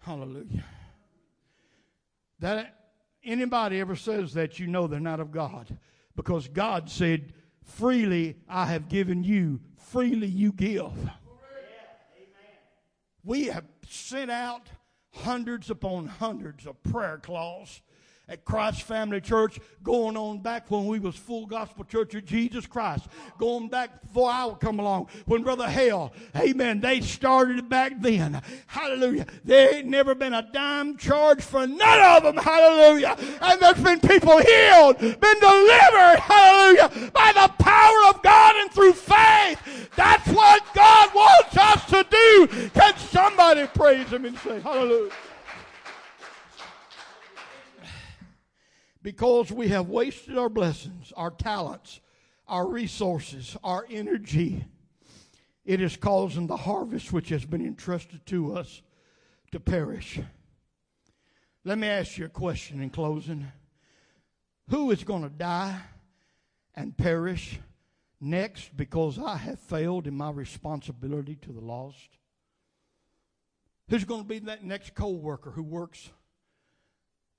Hallelujah. 0.00 0.64
That 2.40 2.76
anybody 3.24 3.80
ever 3.80 3.96
says 3.96 4.34
that, 4.34 4.58
you 4.58 4.66
know 4.66 4.86
they're 4.86 5.00
not 5.00 5.20
of 5.20 5.32
God. 5.32 5.74
Because 6.16 6.48
God 6.48 6.90
said, 6.90 7.32
freely 7.64 8.36
I 8.48 8.66
have 8.66 8.88
given 8.88 9.24
you, 9.24 9.60
freely 9.76 10.26
you 10.26 10.52
give. 10.52 10.92
We 13.24 13.46
have 13.46 13.64
sent 13.88 14.30
out 14.30 14.68
hundreds 15.12 15.70
upon 15.70 16.06
hundreds 16.06 16.66
of 16.66 16.82
prayer 16.82 17.18
cloths 17.18 17.82
at 18.28 18.44
Christ 18.44 18.82
Family 18.82 19.20
Church, 19.20 19.58
going 19.82 20.16
on 20.16 20.38
back 20.38 20.70
when 20.70 20.86
we 20.86 20.98
was 20.98 21.16
full 21.16 21.44
gospel 21.44 21.84
church 21.84 22.14
of 22.14 22.24
Jesus 22.24 22.66
Christ, 22.66 23.06
going 23.36 23.68
back 23.68 24.00
before 24.02 24.30
I 24.30 24.46
would 24.46 24.60
come 24.60 24.78
along, 24.78 25.08
when 25.26 25.42
Brother 25.42 25.68
Hale, 25.68 26.12
amen, 26.36 26.80
they 26.80 27.00
started 27.00 27.58
it 27.58 27.68
back 27.68 27.94
then. 28.00 28.40
Hallelujah. 28.66 29.26
There 29.44 29.74
ain't 29.74 29.88
never 29.88 30.14
been 30.14 30.32
a 30.32 30.42
dime 30.52 30.96
charged 30.96 31.42
for 31.42 31.66
none 31.66 32.00
of 32.16 32.22
them. 32.22 32.36
Hallelujah. 32.36 33.16
And 33.40 33.60
there's 33.60 33.82
been 33.82 34.00
people 34.00 34.38
healed, 34.38 34.98
been 34.98 35.40
delivered, 35.40 36.18
hallelujah, 36.20 37.10
by 37.12 37.32
the 37.34 37.52
power 37.58 38.08
of 38.08 38.22
God 38.22 38.56
and 38.56 38.70
through 38.72 38.92
faith. 38.92 39.90
That's 39.96 40.28
what 40.28 40.62
God 40.74 41.14
wants 41.14 41.56
us 41.56 41.84
to 41.86 42.06
do. 42.08 42.68
Can 42.72 42.96
somebody 42.96 43.66
praise 43.74 44.08
Him 44.08 44.24
and 44.24 44.38
say, 44.38 44.60
hallelujah. 44.60 45.10
Because 49.02 49.50
we 49.50 49.68
have 49.68 49.88
wasted 49.88 50.38
our 50.38 50.48
blessings, 50.48 51.12
our 51.16 51.30
talents, 51.30 52.00
our 52.46 52.66
resources, 52.66 53.56
our 53.64 53.86
energy. 53.90 54.64
It 55.64 55.80
is 55.80 55.96
causing 55.96 56.46
the 56.46 56.56
harvest 56.56 57.12
which 57.12 57.28
has 57.30 57.44
been 57.44 57.64
entrusted 57.64 58.24
to 58.26 58.56
us 58.56 58.82
to 59.52 59.60
perish. 59.60 60.20
Let 61.64 61.78
me 61.78 61.86
ask 61.86 62.18
you 62.18 62.24
a 62.24 62.28
question 62.28 62.82
in 62.82 62.90
closing. 62.90 63.46
Who 64.70 64.90
is 64.90 65.04
going 65.04 65.22
to 65.22 65.28
die 65.28 65.80
and 66.74 66.96
perish 66.96 67.60
next 68.20 68.76
because 68.76 69.18
I 69.18 69.36
have 69.36 69.58
failed 69.58 70.06
in 70.06 70.16
my 70.16 70.30
responsibility 70.30 71.36
to 71.42 71.52
the 71.52 71.60
lost? 71.60 72.18
Who's 73.88 74.04
going 74.04 74.22
to 74.22 74.28
be 74.28 74.38
that 74.40 74.64
next 74.64 74.94
co 74.94 75.10
worker 75.10 75.50
who 75.50 75.62
works 75.62 76.10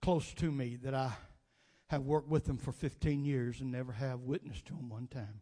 close 0.01 0.33
to 0.35 0.51
me 0.51 0.77
that 0.83 0.93
I 0.93 1.13
have 1.93 2.03
worked 2.03 2.27
with 2.27 2.45
them 2.45 2.57
for 2.57 2.71
15 2.71 3.23
years 3.23 3.61
and 3.61 3.71
never 3.71 3.91
have 3.91 4.21
witnessed 4.21 4.65
to 4.65 4.73
them 4.73 4.89
one 4.89 5.07
time. 5.07 5.41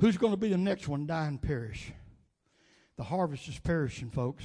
Who's 0.00 0.16
going 0.16 0.32
to 0.32 0.38
be 0.38 0.48
the 0.48 0.56
next 0.56 0.88
one 0.88 1.06
die 1.06 1.26
and 1.26 1.40
perish? 1.40 1.92
The 2.96 3.04
harvest 3.04 3.46
is 3.48 3.58
perishing, 3.58 4.10
folks. 4.10 4.44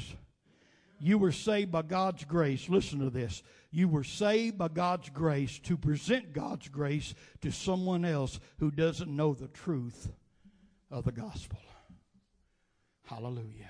You 1.00 1.18
were 1.18 1.32
saved 1.32 1.72
by 1.72 1.84
God's 1.84 2.26
grace. 2.26 2.68
Listen 2.68 3.00
to 3.00 3.10
this. 3.10 3.42
You 3.72 3.88
were 3.88 4.04
saved 4.04 4.58
by 4.58 4.68
God's 4.68 5.10
grace 5.10 5.58
to 5.60 5.78
present 5.78 6.34
God's 6.34 6.68
grace 6.68 7.14
to 7.42 7.52
someone 7.52 8.04
else 8.04 8.40
who 8.60 8.70
doesn't 8.72 9.16
know 9.16 9.34
the 9.34 9.48
truth 9.48 10.10
of 10.92 11.06
the 11.06 11.12
gospel. 11.12 11.60
Hallelujah. 13.06 13.70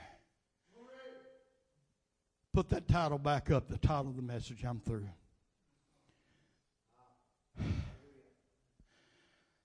Put 2.52 2.70
that 2.70 2.88
title 2.88 3.20
back 3.20 3.52
up, 3.52 3.68
the 3.68 3.78
title 3.78 4.10
of 4.10 4.16
the 4.16 4.24
message. 4.24 4.64
I'm 4.64 4.80
through. 4.80 5.08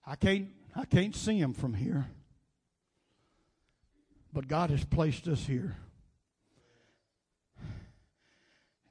I 0.07 0.17
can't 0.17 0.49
I 0.77 0.85
can't 0.85 1.15
see 1.15 1.39
him 1.39 1.55
from 1.55 1.75
here. 1.75 2.07
But 4.33 4.49
God 4.49 4.71
has 4.71 4.85
placed 4.85 5.29
us 5.29 5.47
here. 5.47 5.77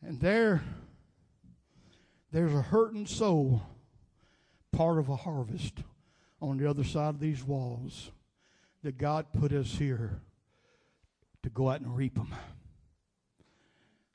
And 0.01 0.19
there 0.19 0.63
there's 2.31 2.53
a 2.53 2.61
hurting 2.61 3.05
soul, 3.05 3.61
part 4.71 4.97
of 4.97 5.09
a 5.09 5.15
harvest 5.15 5.83
on 6.41 6.57
the 6.57 6.67
other 6.67 6.83
side 6.83 7.09
of 7.09 7.19
these 7.19 7.43
walls 7.43 8.11
that 8.81 8.97
God 8.97 9.27
put 9.39 9.53
us 9.53 9.75
here 9.75 10.19
to 11.43 11.49
go 11.49 11.69
out 11.69 11.81
and 11.81 11.95
reap 11.95 12.15
them. 12.15 12.33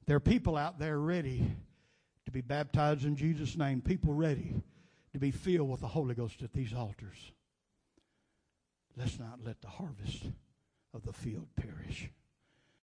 There 0.06 0.16
are 0.16 0.20
people 0.20 0.56
out 0.56 0.78
there 0.78 0.98
ready 0.98 1.48
to 2.24 2.32
be 2.32 2.40
baptized 2.40 3.04
in 3.04 3.14
Jesus' 3.14 3.56
name, 3.56 3.80
people 3.80 4.12
ready 4.12 4.54
to 5.12 5.18
be 5.18 5.30
filled 5.30 5.70
with 5.70 5.80
the 5.80 5.88
Holy 5.88 6.14
Ghost 6.14 6.42
at 6.42 6.52
these 6.52 6.72
altars. 6.72 7.32
Let's 8.96 9.18
not 9.18 9.44
let 9.44 9.60
the 9.60 9.68
harvest 9.68 10.24
of 10.92 11.04
the 11.04 11.12
field 11.12 11.48
perish. 11.56 12.10